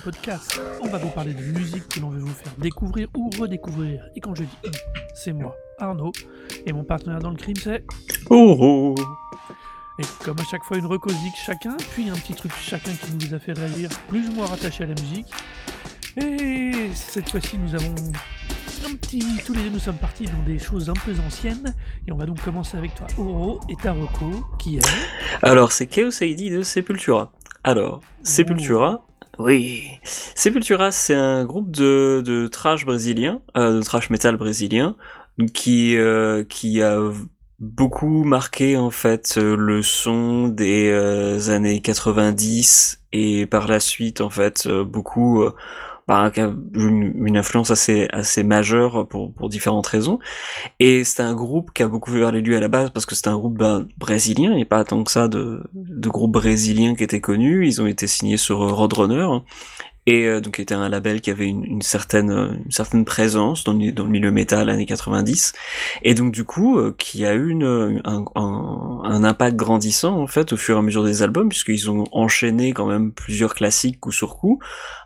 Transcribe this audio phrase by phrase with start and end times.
[0.00, 0.60] podcast.
[0.80, 4.02] On va vous parler de musique que l'on veut vous faire découvrir ou redécouvrir.
[4.16, 4.70] Et quand je dis on,
[5.14, 6.12] c'est moi, Arnaud,
[6.66, 7.84] et mon partenaire dans le crime c'est...
[8.30, 8.94] Oh, oh.
[9.98, 13.34] Et comme à chaque fois une recosique chacun, puis un petit truc chacun qui nous
[13.34, 15.26] a fait réagir plus ou moins rattaché à la musique.
[16.16, 17.94] Et cette fois-ci nous avons
[18.86, 19.22] un petit...
[19.44, 21.74] Tous les deux nous sommes partis dans des choses un peu anciennes.
[22.08, 24.86] Et on va donc commencer avec toi, Oro et Taroko, qui est...
[25.42, 27.32] Alors, c'est Chaos ID de Sepultura.
[27.62, 29.04] Alors, Sepultura,
[29.40, 29.84] oui.
[30.04, 34.96] Sepultura, c'est un groupe de, de trash brésilien, euh, de trash metal brésilien,
[35.54, 36.98] qui, euh, qui a
[37.58, 44.30] beaucoup marqué en fait le son des euh, années 90 et par la suite en
[44.30, 45.54] fait beaucoup euh,
[46.10, 50.18] bah, a une, une influence assez assez majeure pour pour différentes raisons.
[50.80, 53.14] Et c'est un groupe qui a beaucoup vu les lieux à la base parce que
[53.14, 57.04] c'est un groupe bah, brésilien et pas tant que ça de de groupes brésiliens qui
[57.04, 59.28] étaient connus ils ont été signés sur Roadrunner
[60.06, 63.64] et euh, donc était un label qui avait une, une certaine euh, une certaine présence
[63.64, 65.52] dans le, dans le milieu métal années 90
[66.02, 70.26] et donc du coup euh, qui a eu une, un, un, un impact grandissant en
[70.26, 74.00] fait au fur et à mesure des albums puisqu'ils ont enchaîné quand même plusieurs classiques
[74.00, 74.58] coup sur coup.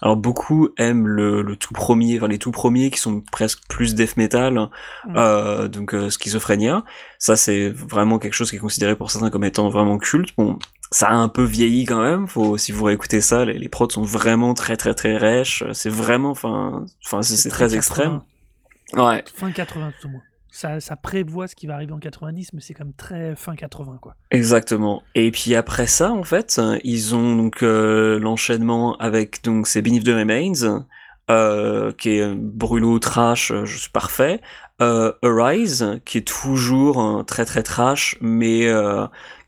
[0.03, 3.95] Alors beaucoup aiment le, le tout premier enfin les tout premiers qui sont presque plus
[3.95, 4.35] death metal
[5.07, 5.15] Mm.
[5.17, 6.85] euh, donc euh, Schizophrénia
[7.19, 10.31] ça c'est vraiment quelque chose qui est considéré pour certains comme étant vraiment culte.
[10.37, 10.59] Bon
[10.95, 12.29] ça a un peu vieilli quand même.
[12.29, 15.65] Faut, si vous réécoutez ça, les, les prods sont vraiment très très très rêches.
[15.73, 18.21] C'est vraiment, enfin, enfin, c'est très extrême.
[18.93, 20.23] 80, Ouais, Fin 80 tout au moins.
[20.53, 23.57] Ça, ça prévoit ce qui va arriver en 90, mais c'est quand même très fin
[23.57, 24.15] 80 quoi.
[24.31, 25.03] exactement.
[25.17, 30.05] Et puis après ça, en fait, ils ont donc euh, l'enchaînement avec donc c'est Beneath
[30.05, 30.85] the Remains,
[31.29, 34.41] euh, qui est brûlot trash, euh, je suis parfait.
[34.81, 38.69] Euh, Arise, qui est toujours très très trash, mais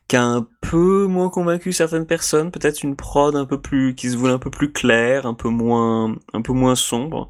[0.07, 4.09] qui a un peu moins convaincu certaines personnes, peut-être une prod un peu plus, qui
[4.09, 7.29] se voulait un peu plus claire, un peu moins, un peu moins sombre.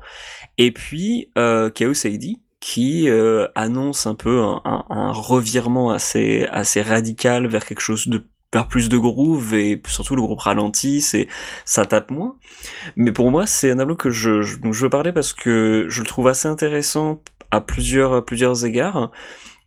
[0.58, 2.24] Et puis euh, Chaos AD,
[2.60, 8.26] qui euh, annonce un peu un, un- revirement assez, assez radical vers quelque chose de
[8.54, 11.28] vers plus de groove et surtout le groupe ralenti, c'est
[11.66, 12.38] ça tape moins.
[12.96, 15.86] Mais pour moi, c'est un album que je, je, dont je veux parler parce que
[15.90, 17.22] je le trouve assez intéressant
[17.52, 19.12] à plusieurs, à plusieurs égards.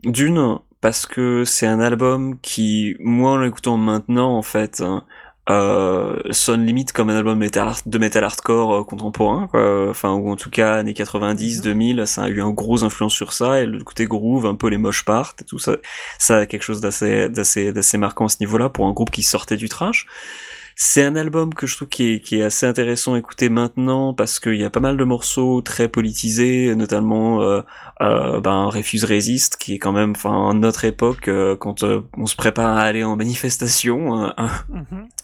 [0.04, 5.04] D'une, parce que c'est un album qui, moi en l'écoutant maintenant, en fait, hein,
[5.50, 9.91] euh, sonne limite comme un album metal, de metal hardcore euh, contemporain, quoi.
[9.91, 11.62] Enfin, ou en tout cas, années 90, Mhm.
[11.62, 14.68] 2000, ça a eu un gros influence sur ça, et le côté groove, un peu
[14.68, 15.76] les moches parts, et tout ça,
[16.18, 19.22] ça a quelque chose d'assez, d'assez, d'assez marquant à ce niveau-là pour un groupe qui
[19.22, 20.06] sortait du trash.
[20.82, 24.14] C'est un album que je trouve qui est, qui est assez intéressant à écouter maintenant
[24.14, 27.60] parce qu'il y a pas mal de morceaux très politisés, notamment euh,
[28.00, 32.24] euh, ben, Refuse Resist, qui est quand même, enfin, notre époque, euh, quand euh, on
[32.24, 34.64] se prépare à aller en manifestation, un, un-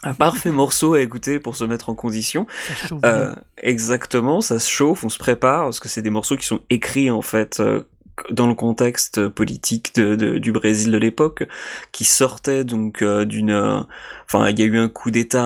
[0.02, 2.46] un parfait morceau à écouter pour se mettre en condition.
[3.00, 6.60] Ça exactement, ça se chauffe, on se prépare, parce que c'est des morceaux qui sont
[6.68, 7.62] écrits en fait
[8.31, 11.44] dans le contexte politique du Brésil de l'époque,
[11.93, 13.81] qui sortait donc euh, d'une, euh,
[14.27, 15.44] enfin il y a eu un coup d'État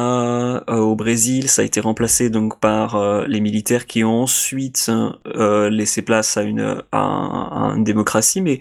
[0.68, 4.90] euh, au Brésil, ça a été remplacé donc par les militaires qui ont ensuite
[5.70, 8.60] laissé place à une, à, un- à une démocratie, mais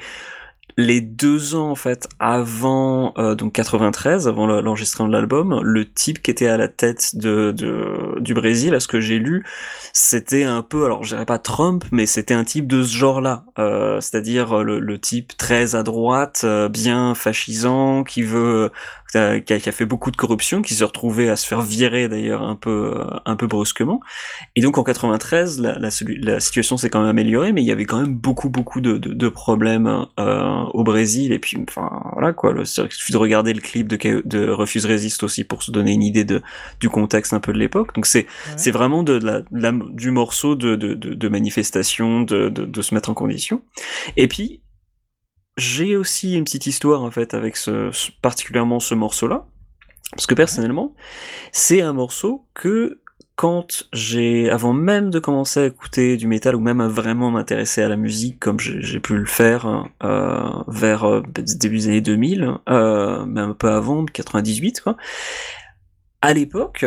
[0.78, 5.86] les deux ans en fait avant euh, donc 93 avant le- l'enregistrement de l'album le
[5.92, 9.46] type qui était à la tête de, de du Brésil à ce que j'ai lu
[9.94, 13.22] c'était un peu alors je dirais pas Trump mais c'était un type de ce genre
[13.22, 18.72] là euh, c'est-à-dire euh, le, le type très à droite euh, bien fascisant qui veut
[19.16, 21.62] euh, qui a, qui a fait beaucoup de corruption qui s'est retrouvé à se faire
[21.62, 24.00] virer d'ailleurs un peu euh, un peu brusquement
[24.56, 25.90] et donc en 93, la, la,
[26.22, 28.98] la situation s'est quand même améliorée, mais il y avait quand même beaucoup beaucoup de,
[28.98, 31.32] de, de problèmes euh, au Brésil.
[31.32, 34.50] Et puis, enfin voilà quoi, le, il suffit de regarder le clip de, K- de
[34.50, 36.42] Refuse Resist aussi pour se donner une idée de,
[36.80, 37.94] du contexte un peu de l'époque.
[37.96, 38.54] Donc c'est Ouais.
[38.58, 42.66] c'est vraiment de, la, de la- du morceau de, de, de, de manifestation, de, de,
[42.66, 43.62] de se mettre en condition.
[44.18, 44.62] Et puis
[45.60, 47.92] j'ai aussi une petite histoire en fait avec ce,
[48.22, 49.46] particulièrement ce morceau-là,
[50.12, 50.96] parce que personnellement
[51.52, 53.02] c'est un morceau que
[53.36, 57.82] quand j'ai, avant même de commencer à écouter du métal ou même à vraiment m'intéresser
[57.82, 62.02] à la musique comme j'ai j'ai pu le faire euh, vers euh, début des années
[62.02, 64.98] 2000, euh, même un peu avant, 98 quoi,
[66.22, 66.86] à l'époque,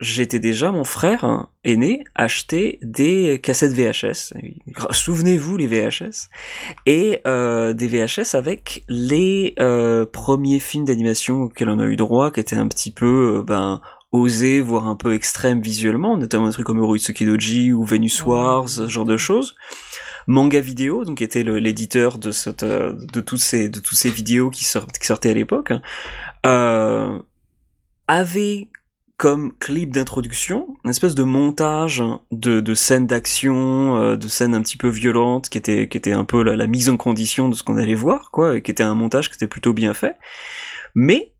[0.00, 4.34] j'étais déjà, mon frère aîné, acheté des cassettes VHS.
[4.90, 6.28] Souvenez-vous les VHS.
[6.86, 12.30] Et euh, des VHS avec les euh, premiers films d'animation auxquels on a eu droit,
[12.30, 13.80] qui étaient un petit peu, euh, ben,
[14.12, 18.24] osés, voire un peu extrêmes visuellement, notamment des trucs comme Uroitsuki Doji ou Venus.
[18.24, 19.54] Wars, ce genre de choses.
[20.26, 24.50] Manga Vidéo, donc était l'éditeur de cette, euh, de toutes ces, de tous ces vidéos
[24.50, 25.72] qui, qui sortaient à l'époque,
[26.46, 27.18] euh,
[28.06, 28.68] avait
[29.20, 32.02] comme clip d'introduction, une espèce de montage
[32.32, 36.12] de, de scènes d'action, euh, de scènes un petit peu violentes, qui était, qui était
[36.12, 38.70] un peu la, la mise en condition de ce qu'on allait voir, quoi, et qui
[38.70, 40.16] était un montage qui était plutôt bien fait.
[40.94, 41.34] Mais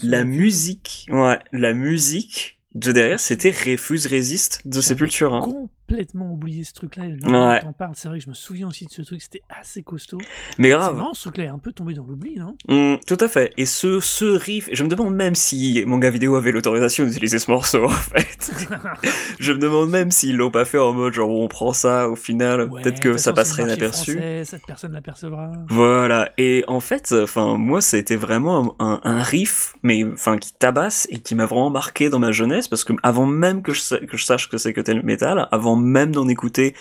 [0.00, 5.46] la musique, ouais, la musique de derrière, c'était Refuse Résiste de Sepultura.
[5.88, 7.04] Complètement oublié ce truc-là.
[7.04, 7.60] Ouais.
[7.62, 10.18] t'en parles, c'est vrai que je me souviens aussi de ce truc, c'était assez costaud.
[10.58, 11.02] Mais grave.
[11.14, 12.56] Ce truc-là est un peu tombé dans l'oubli, non?
[12.68, 13.52] Mmh, Tout à fait.
[13.56, 17.38] Et ce, ce riff, je me demande même si mon gars vidéo avait l'autorisation d'utiliser
[17.38, 18.52] ce morceau, en fait.
[19.40, 22.16] je me demande même s'ils l'ont pas fait en mode genre on prend ça au
[22.16, 24.20] final, peut-être que ça passerait inaperçu.
[24.44, 25.52] Cette personne l'apercevra.
[25.70, 26.32] Voilà.
[26.36, 31.18] Et en fait, enfin moi, été vraiment un, un riff, mais enfin qui tabasse et
[31.18, 34.24] qui m'a vraiment marqué dans ma jeunesse parce que avant même que je, que je
[34.24, 36.74] sache que c'est que tel métal, avant même d'en écouter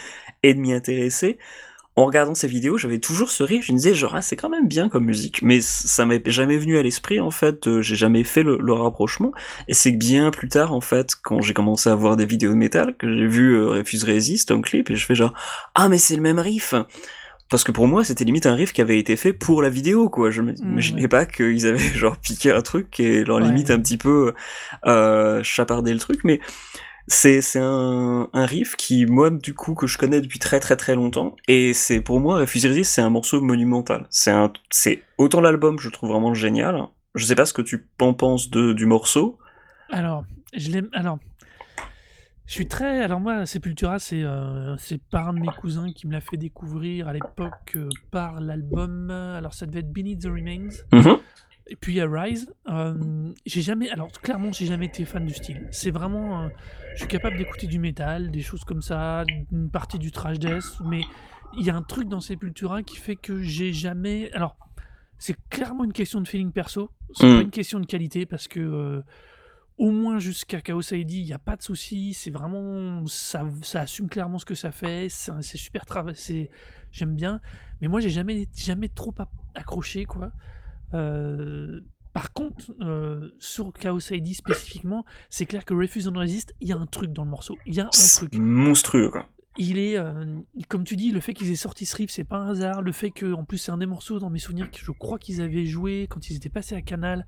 [0.44, 1.38] et de m'y intéresser,
[1.98, 4.50] en regardant ces vidéos, j'avais toujours ce rire, je me disais genre ah, c'est quand
[4.50, 7.96] même bien comme musique, mais ça m'est jamais venu à l'esprit en fait, euh, j'ai
[7.96, 9.32] jamais fait le, rapprochement,
[9.68, 12.56] et c'est bien plus tard en fait, quand j'ai commencé à voir des vidéos de
[12.58, 15.34] métal, que j'ai vu euh, Refuse Resist, un clip, et je fais genre
[15.74, 16.76] ah mais c'est le même riff.
[17.50, 20.08] Parce que pour moi c'était limite un riff qui avait été fait pour la vidéo
[20.08, 20.30] quoi.
[20.30, 23.98] Je m'imaginais mmh, pas qu'ils avaient genre piqué un truc et leur limite un petit
[23.98, 24.34] peu
[24.86, 26.20] euh, chapardé le truc.
[26.24, 26.42] Mais
[27.08, 30.76] c'est c'est un, un riff qui moi du coup que je connais depuis très très
[30.76, 34.08] très longtemps et c'est pour moi Refuse c'est un morceau monumental.
[34.10, 36.84] C'est un c'est autant l'album je trouve vraiment génial.
[37.16, 39.40] Je sais pas ce que tu en penses de du morceau.
[39.90, 41.18] Alors, je l'aime alors
[42.46, 46.08] je suis très alors moi Sepultura c'est euh, c'est par un de mes cousins qui
[46.08, 50.28] me l'a fait découvrir à l'époque euh, par l'album alors ça devait être Beneath the
[50.28, 50.84] Remains.
[50.92, 51.20] Mm-hmm.
[51.70, 52.52] Et puis il y a Rise.
[52.70, 55.68] Euh, j'ai jamais, alors clairement, j'ai jamais été fan du style.
[55.72, 56.50] C'est vraiment, euh,
[56.94, 60.80] je suis capable d'écouter du métal, des choses comme ça, une partie du trash death,
[60.86, 61.02] mais
[61.58, 64.32] il y a un truc dans Sepultura qui fait que j'ai jamais.
[64.34, 64.58] Alors,
[65.18, 66.92] c'est clairement une question de feeling perso.
[67.14, 67.42] C'est pas mm.
[67.42, 69.02] une question de qualité parce que euh,
[69.78, 72.14] au moins jusqu'à Chaos ID, il n'y a pas de souci.
[72.14, 75.08] C'est vraiment, ça, ça assume clairement ce que ça fait.
[75.10, 76.50] C'est super travaillé.
[76.92, 77.42] J'aime bien,
[77.82, 79.14] mais moi j'ai jamais, jamais trop
[79.56, 80.32] accroché quoi.
[80.94, 81.82] Euh,
[82.14, 86.74] par contre, euh, sur Chaos ID spécifiquement, c'est clair que Refuse and Resist, il y
[86.74, 87.58] a un truc dans le morceau.
[87.66, 88.34] Il y a un truc.
[88.36, 89.28] monstrueux, quoi.
[89.60, 90.26] Il est, euh,
[90.68, 92.82] comme tu dis, le fait qu'ils aient sorti ce riff, c'est pas un hasard.
[92.82, 95.18] Le fait que, en plus, c'est un des morceaux dans mes souvenirs que je crois
[95.18, 97.26] qu'ils avaient joué quand ils étaient passés à Canal.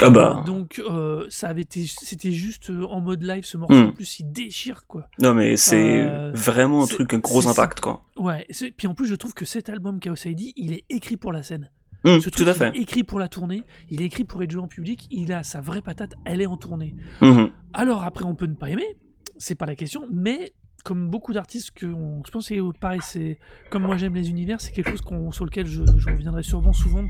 [0.00, 0.42] Ah bah.
[0.46, 0.82] donc
[1.28, 3.74] ça avait été, c'était juste en mode live ce morceau.
[3.74, 3.88] Hmm.
[3.88, 5.06] En plus, il déchire quoi.
[5.20, 8.02] Non mais c'est vraiment un truc, un gros impact quoi.
[8.16, 8.46] Ouais.
[8.76, 11.42] Puis en plus, je trouve que cet album Chaos ID, il est écrit pour la
[11.42, 11.70] scène.
[12.04, 12.70] Mmh, tout à fait.
[12.74, 15.32] Il est écrit pour la tournée, il est écrit pour être joué en public, il
[15.32, 16.94] a sa vraie patate, elle est en tournée.
[17.20, 17.46] Mmh.
[17.72, 18.96] Alors après, on peut ne pas aimer,
[19.38, 20.52] c'est pas la question, mais
[20.84, 23.38] comme beaucoup d'artistes que je pense que pareil, c'est
[23.70, 25.02] comme moi j'aime les univers, c'est quelque chose
[25.32, 27.04] sur lequel je, reviendrai sûrement souvent,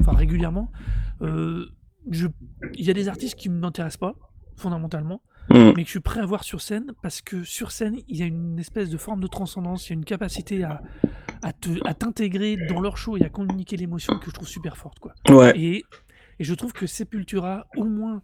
[0.00, 0.70] enfin régulièrement.
[1.22, 1.66] Euh,
[2.08, 4.14] il y a des artistes qui ne m'intéressent pas
[4.56, 5.22] fondamentalement.
[5.48, 5.74] Mm.
[5.76, 8.22] mais que je suis prêt à voir sur scène parce que sur scène, il y
[8.24, 10.82] a une espèce de forme de transcendance, il y a une capacité à,
[11.84, 14.98] à t'intégrer dans leur show et à communiquer l'émotion que je trouve super forte.
[14.98, 15.12] Quoi.
[15.56, 15.84] Et,
[16.38, 18.22] et je trouve que Sepultura, au moins,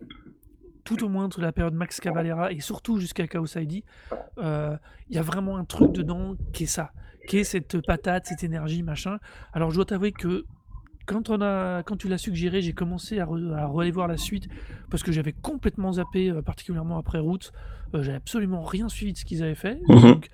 [0.84, 3.84] tout au moins entre la période Max Cavalera et surtout jusqu'à Chaos ID,
[4.38, 4.76] euh,
[5.08, 6.92] il y a vraiment un truc dedans qui est ça,
[7.28, 9.18] qui est cette patate, cette énergie, machin.
[9.52, 10.44] Alors je dois t'avouer que
[11.06, 14.48] quand, on a, quand tu l'as suggéré, j'ai commencé à, re, voir la suite
[14.90, 17.52] parce que j'avais complètement zappé, euh, particulièrement après Route.
[17.94, 19.80] Euh, j'avais absolument rien suivi de ce qu'ils avaient fait.
[19.88, 20.00] Mhm.
[20.00, 20.28] Donc,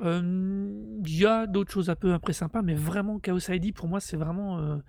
[0.00, 3.88] euh, il y a d'autres choses un peu après sympas, mais vraiment Chaos ID pour
[3.88, 4.80] moi c'est vraiment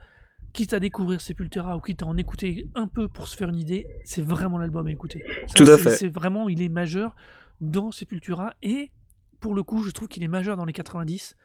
[0.53, 3.57] quitte à découvrir Sepultura ou quitte à en écouter un peu pour se faire une
[3.57, 5.23] idée, c'est vraiment l'album à écouter.
[5.55, 5.91] Tout à fait.
[5.91, 7.15] C'est vraiment, il est majeur
[7.59, 8.91] dans Sepultura et
[9.39, 11.35] pour le coup, je trouve qu'il est majeur dans les 90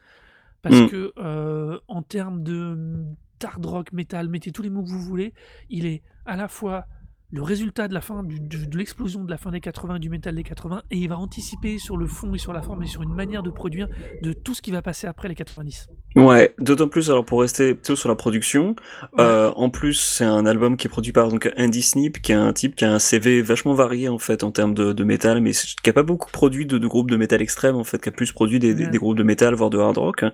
[0.61, 0.89] parce mm.
[0.89, 3.05] que en termes de
[3.43, 5.33] hard rock, metal, mettez tous les mots que vous voulez,
[5.69, 6.85] il est à la fois
[7.31, 10.43] le résultat de la fin de l'explosion de la fin des 80 du métal des
[10.43, 13.13] 80 et il va anticiper sur le fond et sur la forme et sur une
[13.13, 13.87] manière de produire
[14.21, 15.89] de tout ce qui va passer après les 90.
[16.15, 18.75] Ouais, d'autant plus alors pour rester plutôt sur la production,
[19.19, 22.35] euh, en plus c'est un album qui est produit par donc Andy Snip, qui est
[22.35, 25.39] un type qui a un CV vachement varié en fait en termes de, de métal,
[25.39, 28.09] mais qui a pas beaucoup produit de, de, groupes de métal extrême en fait, qui
[28.09, 30.25] a plus produit des, des, groupes de métal voire de hard rock.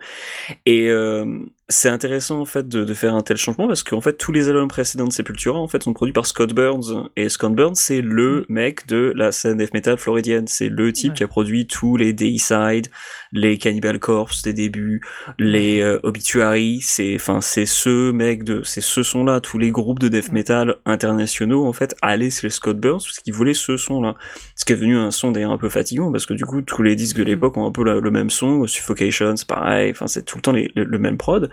[0.65, 4.13] Et euh, c'est intéressant en fait de, de, faire un tel changement parce qu'en fait
[4.13, 7.09] tous les albums précédents de Sepultura en fait sont produits par Scott Burns.
[7.15, 8.53] Et Scott Burns c'est le mm.
[8.53, 12.13] mec de la scène death metal floridienne, c'est le type qui a produit tous les
[12.13, 12.89] Dayside,
[13.35, 15.01] les Cannibal Corpse des débuts,
[15.37, 19.71] les euh, Obituary, c'est enfin c'est ce mec de c'est ce son là, tous les
[19.71, 23.77] groupes de death metal internationaux en fait allaient chez Scott Burns parce qu'ils voulaient ce
[23.77, 24.15] son là.
[24.55, 26.81] Ce qui est devenu un son d'ailleurs un peu fatigant parce que du coup tous
[26.81, 27.27] les disques de mm.
[27.27, 30.53] l'époque ont un peu le même son, Suffocation, c'est pareil, enfin c'est tout le temps
[30.53, 31.51] le même prod.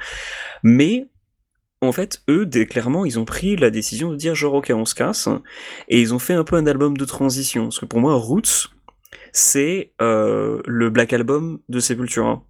[0.62, 1.08] Mais
[1.82, 4.94] en fait, eux, clairement, ils ont pris la décision de dire genre, ok, on se
[4.94, 5.28] casse,
[5.88, 7.64] et ils ont fait un peu un album de transition.
[7.64, 8.70] Parce que pour moi, Roots,
[9.32, 12.42] c'est euh, le Black Album de Sepultura.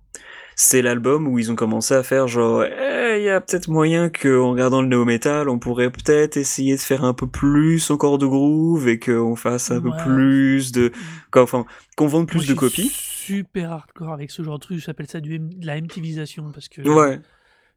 [0.55, 4.11] C'est l'album où ils ont commencé à faire genre, eh, il y a peut-être moyen
[4.11, 8.27] qu'en regardant le néo-metal, on pourrait peut-être essayer de faire un peu plus encore de
[8.27, 10.93] groove et qu'on fasse un peu plus de,
[11.35, 11.65] enfin,
[11.97, 12.91] qu'on vende plus de copies.
[12.93, 16.83] Super hardcore avec ce genre de truc, j'appelle ça du de la MTVisation parce que.
[16.83, 17.19] Ouais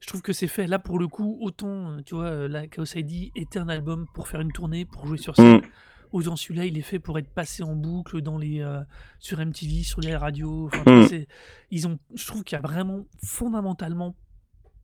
[0.06, 0.68] je trouve que c'est fait.
[0.68, 4.06] Là, pour le coup, autant, euh, tu vois, euh, la Chaos ID était un album
[4.14, 5.58] pour faire une tournée, pour jouer sur scène.
[5.58, 5.62] Mm.
[6.16, 8.80] Autant celui-là, il est fait pour être passé en boucle dans les, euh,
[9.20, 10.70] sur MTV, sur les radios.
[10.86, 11.08] Mm.
[11.72, 14.16] ils ont, je trouve qu'il y a vraiment fondamentalement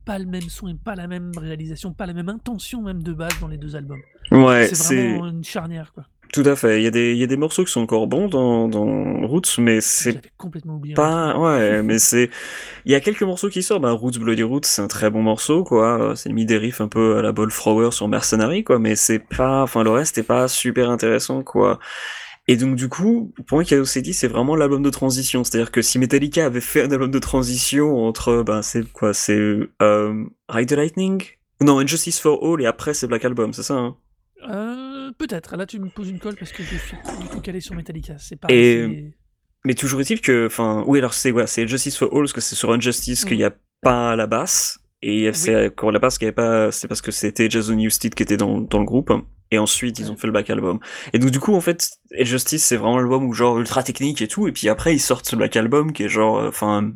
[0.04, 3.14] pas le même son et pas la même réalisation, pas la même intention même de
[3.14, 4.02] base dans les deux albums.
[4.30, 6.04] Ouais, c'est vraiment une charnière quoi.
[6.32, 6.80] Tout à fait.
[6.80, 9.26] Il y, a des, il y a des morceaux qui sont encore bons dans, dans
[9.26, 10.94] Roots, mais c'est complètement oublié.
[10.94, 12.30] Pas, ouais, mais c'est.
[12.86, 13.82] Il y a quelques morceaux qui sortent.
[13.82, 16.14] Bah, Roots Bloody Roots, c'est un très bon morceau, quoi.
[16.16, 18.78] C'est mis des riffs un peu à la Ballflower sur Mercenary, quoi.
[18.78, 21.78] Mais c'est pas, enfin, le reste est pas super intéressant, quoi.
[22.48, 25.44] Et donc, du coup, pour moi, Chaos CD, c'est vraiment l'album de transition.
[25.44, 29.58] C'est-à-dire que si Metallica avait fait un album de transition entre, ben, c'est quoi, c'est,
[29.82, 31.22] euh, Ride the Lightning?
[31.60, 33.96] Non, Injustice for All, et après, c'est Black Album, c'est ça, hein?
[34.48, 35.56] Euh, peut-être.
[35.56, 38.16] Là, tu me poses une colle parce que je suis du tout calé sur Metallica.
[38.18, 38.48] C'est pas.
[39.64, 42.56] Mais toujours est-il que, enfin, oui, alors c'est c'est Justice for All parce que c'est
[42.56, 44.80] sur Injustice qu'il n'y a pas la basse.
[45.02, 48.14] Et c'est quand la basse qu'il n'y avait pas, c'est parce que c'était Jason Newsted
[48.14, 49.12] qui était dans, dans le groupe.
[49.50, 50.78] Et ensuite, ils ont fait le back album.
[51.12, 54.28] Et donc, du coup, en fait, Justice, c'est vraiment l'album où genre ultra technique et
[54.28, 54.48] tout.
[54.48, 56.92] Et puis après, ils sortent ce back album qui est genre, euh, enfin,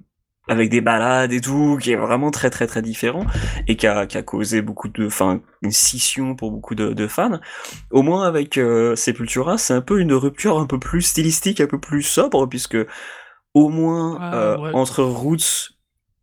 [0.49, 3.25] avec des balades et tout, qui est vraiment très très très différent
[3.67, 7.07] et qui a, qui a causé beaucoup de, enfin, une scission pour beaucoup de, de
[7.07, 7.41] fans.
[7.91, 11.67] Au moins avec euh, Sepultura, c'est un peu une rupture un peu plus stylistique, un
[11.67, 12.79] peu plus sobre, puisque
[13.55, 15.76] au moins ah, euh, entre Roots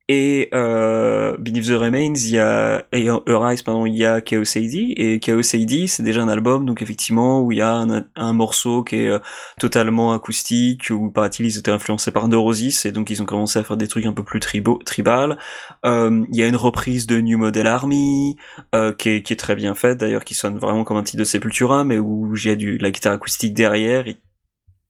[0.10, 4.57] et euh, Beneath the Remains, il y a et Arise, pardon, il y a Chaos
[4.57, 8.33] AD et Chaos AD, c'est déjà un album donc effectivement où il y a un,
[8.33, 9.19] morceau qui est euh,
[9.60, 13.63] totalement acoustique où paraît-il ils étaient influencés par Neurosis et donc ils ont commencé à
[13.63, 15.38] faire des trucs un peu plus tribaux, tribal.
[15.86, 18.36] Euh, il y a une reprise de New Model Army
[18.75, 21.19] euh, qui, est, qui est très bien faite d'ailleurs, qui sonne vraiment comme un titre
[21.19, 24.03] de Sepultura mais où il y a du la guitare acoustique derrière.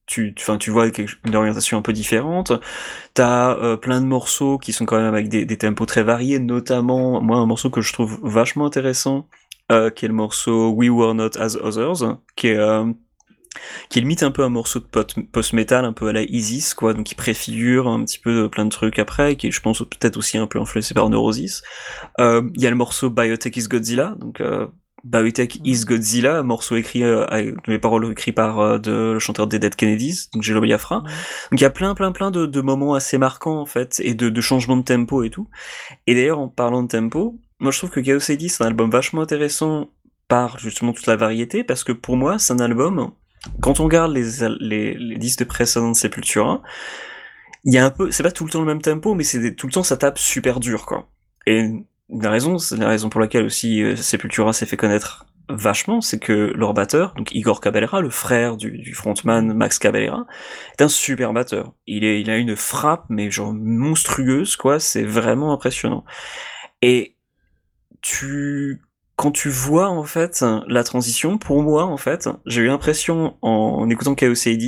[0.05, 0.87] Tu, enfin, tu vois
[1.25, 2.51] une orientation un peu différente.
[3.13, 6.39] T'as euh, plein de morceaux qui sont quand même avec des, des, tempos très variés,
[6.39, 9.27] notamment moi un morceau que je trouve vachement intéressant,
[9.71, 12.91] euh, qui est le morceau We Were Not As Others, qui est euh,
[13.89, 14.85] qui limite un peu un morceau de
[15.31, 18.71] post-metal, un peu à la Isis, quoi, donc qui préfigure un petit peu plein de
[18.71, 21.61] trucs après, qui je pense peut-être aussi un peu influencé par Neurosis.
[22.17, 24.41] Il y a le morceau Biotech is Godzilla, donc
[25.03, 29.19] Biotech is Godzilla, un morceau écrit euh, avec les paroles écrites par euh, de, le
[29.19, 31.01] chanteur des Dead Kennedys, donc Jello Biafra.
[31.51, 34.13] Donc il y a plein plein plein de, de, moments assez marquants en fait et
[34.13, 35.49] de, de changements de tempo et tout.
[36.07, 38.89] Et d'ailleurs en parlant de tempo, moi je trouve que Chaos AD c'est un album
[38.89, 39.89] vachement intéressant
[40.29, 43.11] par justement toute la variété parce que pour moi c'est un album
[43.59, 46.61] quand on regarde les les, les disques précédents de Sepultura,
[47.65, 49.53] il y a un peu c'est pas tout le temps le même tempo mais c'est
[49.55, 51.09] tout le temps ça tape super dur quoi.
[51.45, 51.69] Et
[52.09, 56.19] une raison, c'est la raison pour laquelle aussi euh, Sepultura s'est fait connaître vachement, c'est
[56.19, 60.25] que leur batteur, donc Igor Caballera, le frère du, frontman Max Caballera,
[60.77, 61.73] est un super batteur.
[61.85, 66.05] Il, a une frappe, mais genre monstrueuse, quoi, c'est vraiment impressionnant.
[66.81, 67.17] Et
[68.01, 68.81] tu,
[69.15, 73.89] quand tu vois, en fait, la transition, pour moi, en fait, j'ai eu l'impression, en,
[73.89, 74.63] écoutant AD,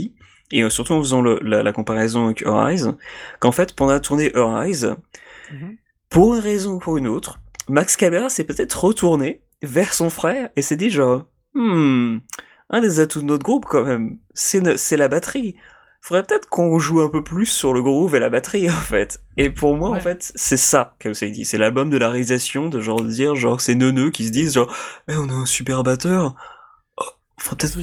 [0.52, 2.96] et euh, surtout en faisant la, la, comparaison avec Her
[3.40, 5.78] qu'en fait, pendant la tournée Her mm-hmm
[6.10, 10.50] pour une raison ou pour une autre, Max Cabrera s'est peut-être retourné vers son frère
[10.56, 12.18] et s'est dit genre, hmm,
[12.70, 15.56] un des atouts de notre groupe quand même, c'est la batterie.
[16.02, 19.22] Faudrait peut-être qu'on joue un peu plus sur le groove et la batterie en fait.
[19.38, 21.46] Et pour moi en fait, c'est ça qu'elle dit.
[21.46, 24.72] C'est l'album de la réalisation, de genre dire genre c'est neuneux qui se disent genre,
[25.08, 26.36] eh, on a un super batteur.
[26.98, 27.04] Oh,
[27.40, 27.80] faut peut-être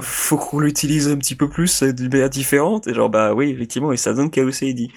[0.00, 2.88] faut qu'on l'utilise un petit peu plus, c'est une manière différente.
[2.88, 4.90] Et genre bah oui effectivement et ça donne Chaos dit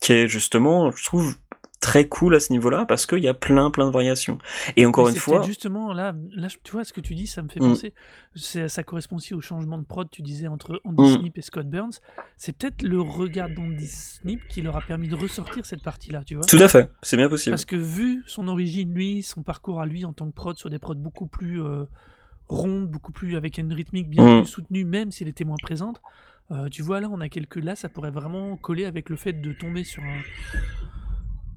[0.00, 1.34] qui est justement, je trouve
[1.84, 4.38] très cool à ce niveau-là parce qu'il y a plein plein de variations.
[4.74, 7.48] Et encore une fois, justement là, là, tu vois ce que tu dis, ça me
[7.48, 7.68] fait mm.
[7.68, 7.94] penser.
[8.34, 10.08] Ça correspond aussi au changement de prod.
[10.10, 11.18] Tu disais entre Andy mm.
[11.18, 12.00] Snip et Scott Burns.
[12.38, 16.36] C'est peut-être le regard d'Andy Snip qui leur a permis de ressortir cette partie-là, tu
[16.36, 16.46] vois.
[16.46, 17.52] Tout à fait, c'est bien possible.
[17.52, 20.70] Parce que vu son origine, lui, son parcours à lui en tant que prod sur
[20.70, 21.84] des prods beaucoup plus euh,
[22.48, 24.42] rondes, beaucoup plus avec une rythmique bien mm.
[24.42, 26.00] plus soutenue, même s'il était moins présente.
[26.50, 29.34] Euh, tu vois là, on a quelques là, ça pourrait vraiment coller avec le fait
[29.34, 30.20] de tomber sur un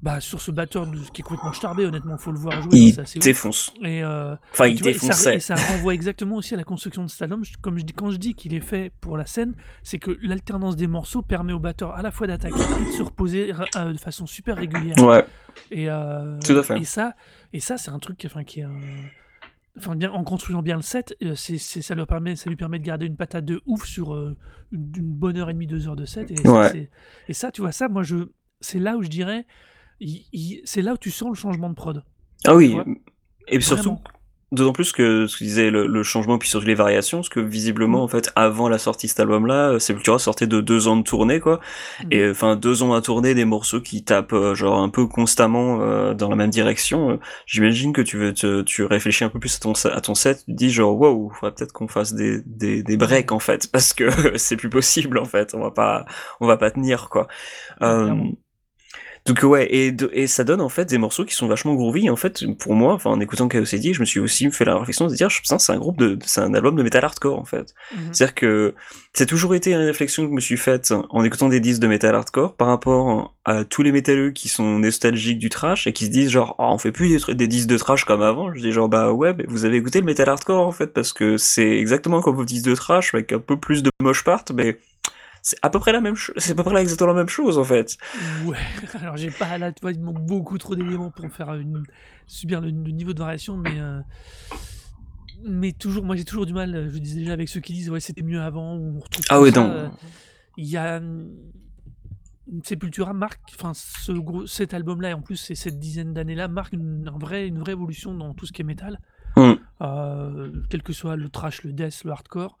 [0.02, 2.94] bah, sur ce batteur qui est complètement starbé, honnêtement, faut le voir jouer.
[3.14, 3.72] Il défonce.
[3.82, 5.36] Et, euh, enfin, il défonçait.
[5.36, 7.42] Et ça, renvoie exactement aussi à la construction de album.
[7.60, 10.76] Comme je dis, quand je dis qu'il est fait pour la scène, c'est que l'alternance
[10.76, 13.98] des morceaux permet au batteur à la fois d'attaquer et de se reposer euh, de
[13.98, 14.96] façon super régulière.
[14.98, 15.24] Ouais.
[15.70, 16.78] Et, euh, Tout à fait.
[16.78, 17.14] Et ça,
[17.52, 18.80] Et ça, c'est un truc enfin, qui est un
[19.76, 22.84] enfin bien en construisant bien le set, c'est ça leur permet ça lui permet de
[22.84, 24.12] garder une patate de ouf sur,
[24.72, 26.72] une bonne heure et demie, 2 heures de set et ça,
[27.28, 28.16] et ça, tu vois, ça, moi, je
[28.60, 29.46] c'est là où je dirais,
[30.64, 32.04] c'est là où tu sens le changement de prod.
[32.46, 32.76] Ah oui,
[33.48, 33.98] et surtout
[34.50, 37.38] D'autant plus que ce que disait le, le, changement puis surtout les variations, parce que
[37.38, 38.02] visiblement mm.
[38.02, 41.02] en fait avant la sortie de cet album-là, euh, Sepultura sortait de deux ans de
[41.02, 41.60] tournée quoi,
[42.02, 42.06] mm.
[42.12, 45.82] et enfin deux ans à tourner des morceaux qui tapent euh, genre un peu constamment
[45.82, 47.20] euh, dans la même direction.
[47.44, 50.38] J'imagine que tu veux te, tu réfléchis un peu plus à ton à ton set,
[50.38, 53.66] tu te dis genre wow, faudrait peut-être qu'on fasse des, des des breaks en fait,
[53.70, 56.06] parce que c'est plus possible en fait, on va pas
[56.40, 57.28] on va pas tenir quoi.
[59.28, 62.08] Donc ouais, et, et ça donne en fait des morceaux qui sont vachement groovy.
[62.08, 64.78] En fait, pour moi, enfin en écoutant Chaos AD, je me suis aussi fait la
[64.78, 67.44] réflexion de dire, pense c'est un groupe de, c'est un album de metal hardcore en
[67.44, 67.74] fait.
[67.94, 68.14] Mhm.
[68.14, 68.74] C'est-à-dire que
[69.12, 71.88] c'est toujours été une réflexion que je me suis faite en écoutant des disques de
[71.88, 76.06] metal hardcore par rapport à tous les métalleux qui sont nostalgiques du trash et qui
[76.06, 78.54] se disent genre, oh, on fait plus des, des, disques de trash comme avant.
[78.54, 81.12] Je dis genre bah ouais, mais vous avez écouté le metal hardcore en fait parce
[81.12, 84.44] que c'est exactement comme vos disques de trash avec un peu plus de moche part,
[84.54, 84.78] mais
[85.48, 86.34] c'est à peu près la même chose.
[86.36, 87.96] C'est à peu près exactement la même chose en fait.
[88.44, 88.58] Ouais.
[89.00, 91.84] Alors j'ai pas là, tu vois, il manque beaucoup trop d'éléments pour faire une,
[92.26, 94.00] subir le, niveau de variation, mais euh,
[95.42, 96.90] mais toujours, moi j'ai toujours du mal.
[96.92, 98.74] Je disais déjà avec ceux qui disent ouais c'était mieux avant.
[98.74, 99.70] On retrouve ah ouais non.
[99.70, 99.88] Euh,
[100.58, 101.00] il y a
[102.62, 106.74] Sepultura marque, enfin ce gros, cet album-là et en plus c'est cette dizaine d'années-là marque
[106.74, 109.00] une, vraie, une vraie évolution dans tout ce qui est métal,
[109.36, 109.52] mm.
[109.80, 112.58] euh, quel que soit le trash, le death, le hardcore.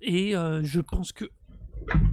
[0.00, 1.26] et je pense que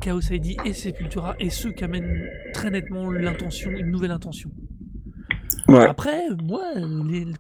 [0.02, 4.52] Chaos ID et Sepultura et ceux qui amènent très nettement l'intention, une nouvelle intention.
[5.68, 6.64] Après, moi,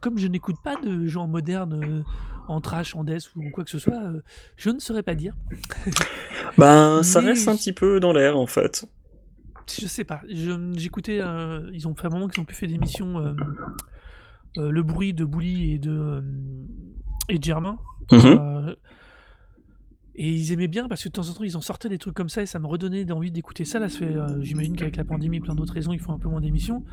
[0.01, 2.03] comme je n'écoute pas de gens modernes euh,
[2.47, 4.21] en trash, en death ou quoi que ce soit, euh,
[4.57, 5.35] je ne saurais pas dire.
[6.57, 8.85] ben, ça reste un petit peu dans l'air en fait.
[9.79, 10.21] Je sais pas.
[10.27, 13.35] J'écoutais, euh, ils ont fait un moment qu'ils ont pu faire des missions
[14.57, 16.23] Le bruit de Bouli et de,
[17.29, 17.77] et de Germain.
[18.11, 18.75] Mm-hmm.
[20.15, 22.13] Et ils aimaient bien parce que de temps en temps, ils en sortaient des trucs
[22.13, 23.79] comme ça et ça me redonnait envie d'écouter ça.
[23.79, 26.83] Là, euh, j'imagine qu'avec la pandémie, plein d'autres raisons, ils font un peu moins d'émissions.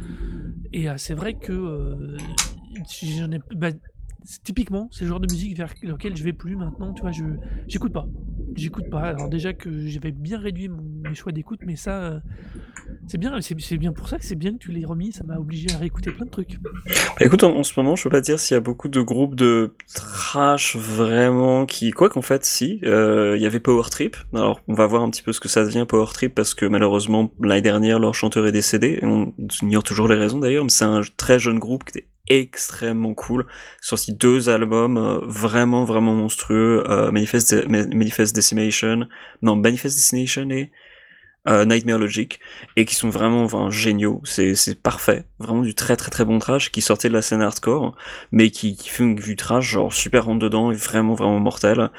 [0.72, 2.16] Et euh, c'est vrai que euh,
[3.02, 3.70] j'en ai, bah,
[4.44, 6.92] typiquement, c'est le genre de musique vers lequel je vais plus maintenant.
[6.92, 7.24] Tu vois, je
[7.68, 8.06] j'écoute pas.
[8.54, 9.02] J'écoute pas.
[9.02, 12.20] Alors déjà que j'avais bien réduit mes choix d'écoute, mais ça, euh,
[13.06, 13.38] c'est bien.
[13.40, 15.12] C'est bien pour ça que c'est bien que tu l'aies remis.
[15.12, 16.59] Ça m'a obligé à réécouter plein de trucs.
[17.20, 19.74] Écoute, en, ce moment, je peux pas dire s'il y a beaucoup de groupes de
[19.94, 24.16] trash vraiment qui, quoi qu'en fait, si, euh, il y avait Power Trip.
[24.35, 26.66] Alors, on va voir un petit peu ce que ça devient Power Trip parce que
[26.66, 28.98] malheureusement l'année dernière leur chanteur est décédé.
[29.02, 33.12] On ignore toujours les raisons d'ailleurs, mais c'est un très jeune groupe qui était extrêmement
[33.12, 33.47] cool.
[33.83, 39.07] Sorti deux albums euh, vraiment vraiment monstrueux, euh, Manifest, Manifest Decimation,
[39.43, 40.71] non Manifest Destination et
[41.49, 42.38] euh, Nightmare Logic,
[42.77, 44.21] et qui sont vraiment enfin, géniaux.
[44.25, 47.43] C'est c'est parfait, vraiment du très très très bon trash qui sortait de la scène
[47.43, 47.97] hardcore,
[48.31, 51.90] mais qui, qui fait du trash genre super rentre dedans et vraiment vraiment mortel.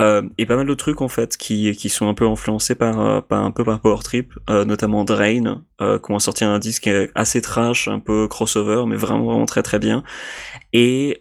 [0.00, 3.00] Euh, et pas mal de trucs en fait qui, qui sont un peu influencés par,
[3.00, 6.58] euh, par un peu par Power Trip, euh, notamment Drain, euh, qui ont sorti un
[6.58, 10.02] disque assez trash, un peu crossover, mais vraiment vraiment très très bien.
[10.72, 11.18] Et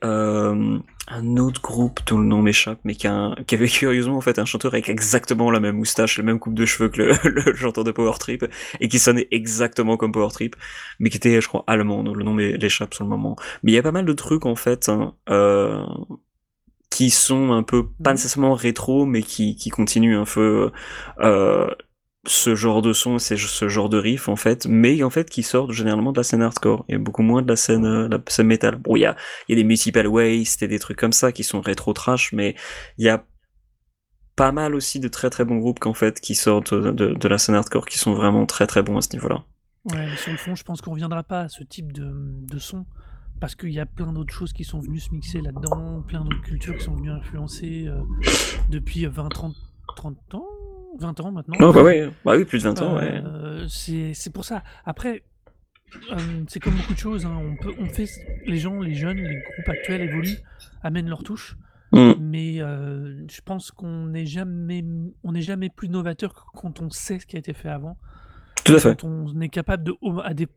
[1.12, 4.38] un autre groupe dont le nom m'échappe, mais qui, a qui avait curieusement en fait
[4.38, 7.56] un chanteur avec exactement la même moustache, la même coupe de cheveux que le, le
[7.56, 8.46] chanteur de Power Trip,
[8.80, 10.56] et qui sonnait exactement comme Power Trip,
[11.00, 13.36] mais qui était, je crois, allemand, donc le nom m'échappe sur le moment.
[13.64, 15.84] Mais il y a pas mal de trucs en fait, hein, euh,
[16.90, 20.72] qui sont un peu pas nécessairement rétro mais qui qui continuent un peu
[21.20, 21.70] euh,
[22.26, 25.44] ce genre de son c'est ce genre de riff en fait mais en fait qui
[25.44, 28.48] sortent généralement de la scène hardcore et beaucoup moins de la scène euh, la scène
[28.48, 29.16] metal bon il y a
[29.48, 32.34] il y a des municipal waste et des trucs comme ça qui sont rétro trash
[32.34, 32.56] mais
[32.98, 33.24] il y a
[34.36, 37.38] pas mal aussi de très très bons groupes qu'en fait qui sortent de, de, la
[37.38, 39.44] scène hardcore qui sont vraiment très très bons à ce niveau là
[39.86, 42.86] ouais sur le fond je pense qu'on reviendra pas à ce type de, de son
[43.40, 46.42] parce qu'il y a plein d'autres choses qui sont venues se mixer là-dedans, plein d'autres
[46.42, 48.02] cultures qui sont venues influencer euh,
[48.70, 49.56] depuis 20, 30,
[49.96, 50.48] 30 ans
[51.00, 51.56] 20 ans maintenant.
[51.62, 52.10] Oh, bah, ouais.
[52.26, 53.22] bah oui, plus de 20 ans, ouais.
[53.24, 54.64] Euh, c'est pour ça.
[54.86, 55.24] Après,
[56.12, 57.26] euh, c'est comme beaucoup de choses.
[57.26, 57.38] Hein.
[57.40, 58.06] On, peut, on fait,
[58.46, 60.40] les gens, les jeunes, les groupes actuels évoluent,
[60.84, 61.58] amènent leur touche.
[61.92, 62.14] Mm.
[62.20, 64.84] Mais je pense qu'on n'est jamais,
[65.24, 67.98] on n'est jamais plus novateur quand on sait ce qui a été fait avant.
[68.66, 69.00] Tout à fait.
[69.00, 70.48] Quand on est capable de, à des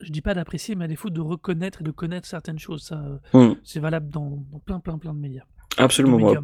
[0.00, 2.82] je dis pas d'apprécier, mais à défaut de reconnaître et de connaître certaines choses.
[2.82, 3.54] Ça, hmm.
[3.64, 5.44] c'est valable dans, plein, plein, plein de médias.
[5.76, 6.34] Absolument.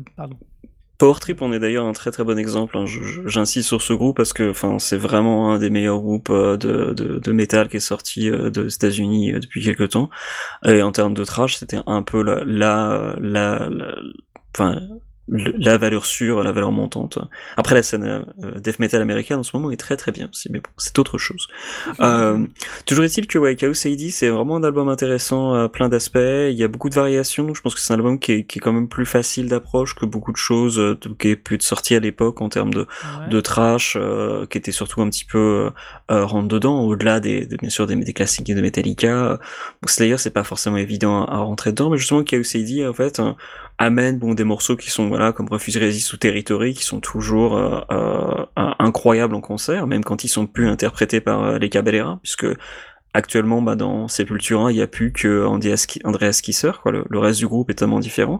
[0.98, 2.78] Power Trip, on est d'ailleurs un très très bon exemple.
[2.78, 2.84] Hein.
[3.26, 6.92] J'insiste sur ce groupe parce que, enfin, c'est vraiment un des meilleurs groupes euh, de,
[6.94, 10.08] de, de métal qui est sorti euh, des États-Unis euh, depuis quelques temps.
[10.64, 13.68] Et en termes de trash, c'était un peu la, la, la,
[14.54, 14.80] enfin,
[15.28, 17.18] la valeur sûre, la valeur montante.
[17.56, 20.50] Après, la scène euh, death metal américaine en ce moment est très très bien aussi,
[20.52, 21.48] mais bon, c'est autre chose.
[22.00, 22.46] euh,
[22.84, 26.18] toujours est-il que ouais, Chaos AD, c'est vraiment un album intéressant à plein d'aspects.
[26.18, 28.58] Il y a beaucoup de variations, je pense que c'est un album qui est, qui
[28.58, 31.62] est, quand même plus facile d'approche que beaucoup de choses euh, qui est pu être
[31.62, 33.28] sorti à l'époque en termes de, ouais.
[33.30, 35.70] de trash, euh, qui était surtout un petit peu
[36.10, 39.38] euh, rentre dedans, au-delà des, des, bien sûr des, des classiques de Metallica.
[39.82, 43.20] Bon, Slayer, c'est pas forcément évident à, à, rentrer dedans, mais justement AD, en fait,
[43.78, 47.56] amène bon des morceaux qui sont voilà comme Refuse Resist ou Territory qui sont toujours
[47.56, 48.44] euh, euh,
[48.78, 52.46] incroyables en concert même quand ils sont plus interprétés par euh, les Caballera puisque
[53.14, 57.40] actuellement bah, dans Sepultura il n'y a plus que Andreas Kisser quoi le, le, reste
[57.40, 58.38] du groupe est tellement différent